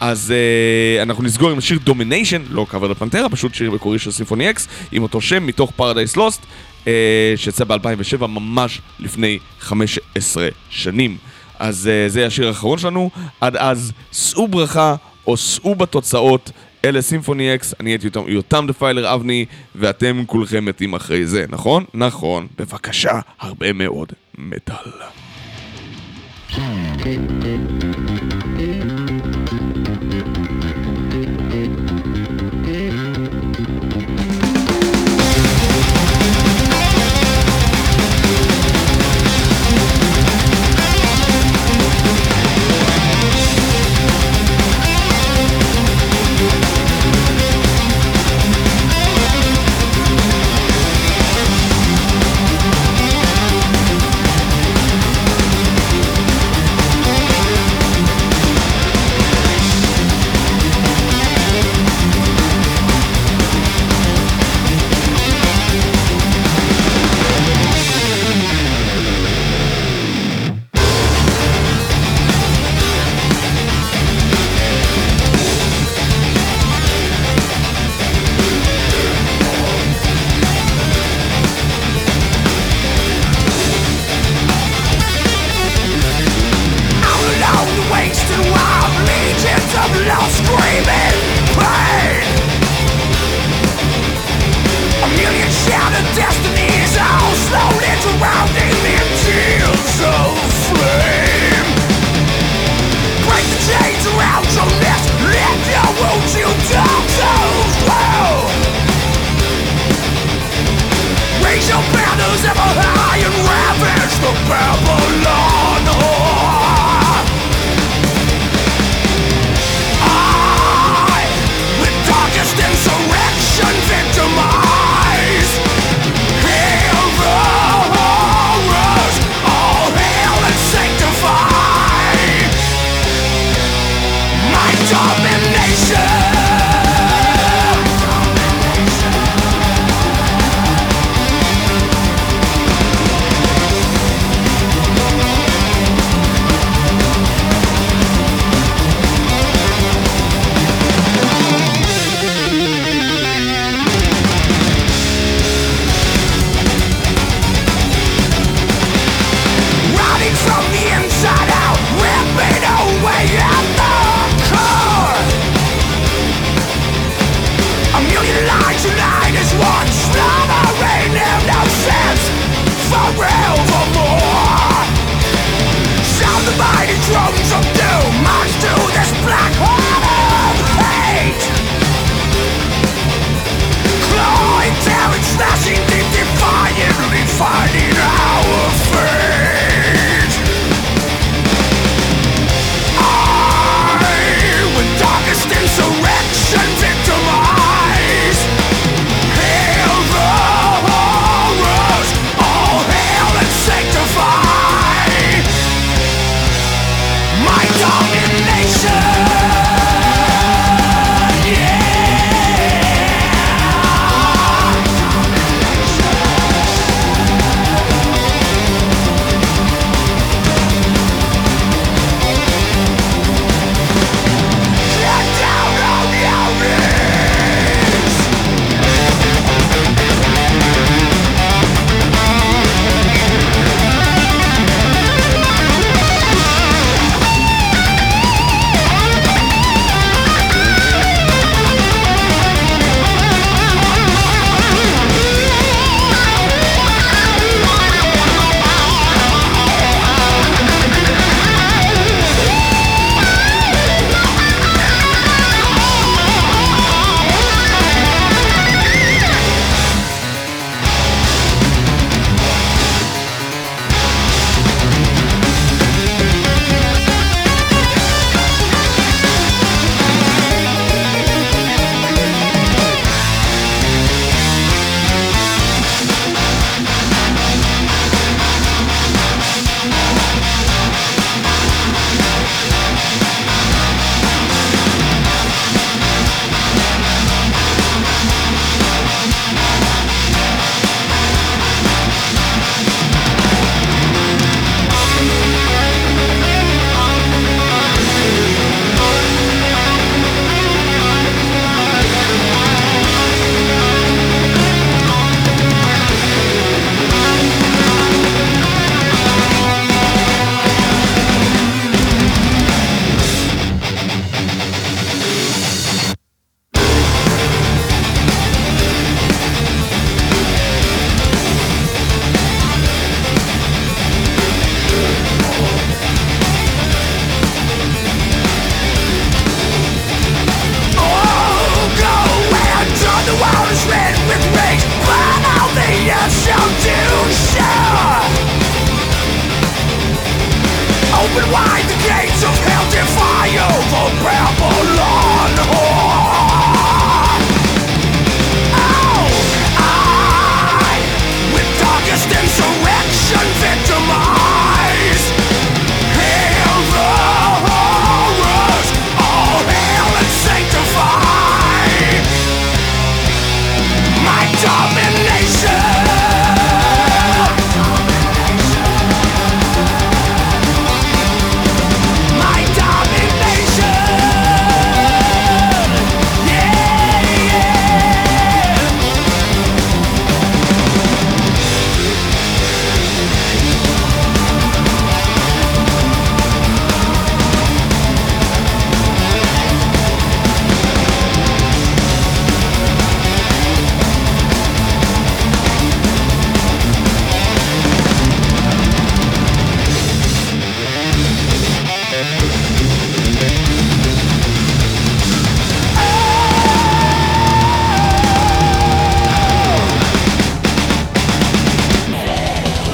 אז 0.00 0.32
אה, 0.36 1.02
אנחנו 1.02 1.24
נסגור 1.24 1.50
עם 1.50 1.58
השיר 1.58 1.78
Domination, 1.84 2.42
לא 2.50 2.66
קאבר 2.68 2.88
לפנטרה, 2.88 3.28
פשוט 3.28 3.54
שיר 3.54 3.70
מקורי 3.70 3.98
של 3.98 4.10
Symphony 4.10 4.50
X, 4.50 4.68
עם 4.92 5.02
אותו 5.02 5.20
שם 5.20 5.46
מתוך 5.46 5.70
Paradise 5.76 6.16
Lost, 6.16 6.46
אה, 6.86 7.32
שיצא 7.36 7.64
ב-2007, 7.64 8.26
ממש 8.26 8.80
לפני 9.00 9.38
15 9.60 10.48
שנים. 10.70 11.16
אז 11.58 11.88
אה, 11.88 12.08
זה 12.08 12.26
השיר 12.26 12.48
האחרון 12.48 12.78
שלנו, 12.78 13.10
עד 13.40 13.56
אז 13.56 13.92
שאו 14.12 14.48
ברכה 14.48 14.94
או 15.26 15.36
שאו 15.36 15.74
בתוצאות. 15.74 16.50
אלה 16.84 17.02
סימפוני 17.02 17.54
אקס, 17.54 17.74
אני 17.80 17.90
הייתי 17.90 18.06
יותם, 18.06 18.20
יותם 18.28 18.64
דפיילר 18.68 19.14
אבני, 19.14 19.44
ואתם 19.74 20.22
כולכם 20.26 20.64
מתים 20.64 20.94
אחרי 20.94 21.26
זה, 21.26 21.44
נכון? 21.48 21.84
נכון. 21.94 22.46
בבקשה, 22.58 23.20
הרבה 23.40 23.72
מאוד 23.72 24.12
מטאל. 24.38 24.92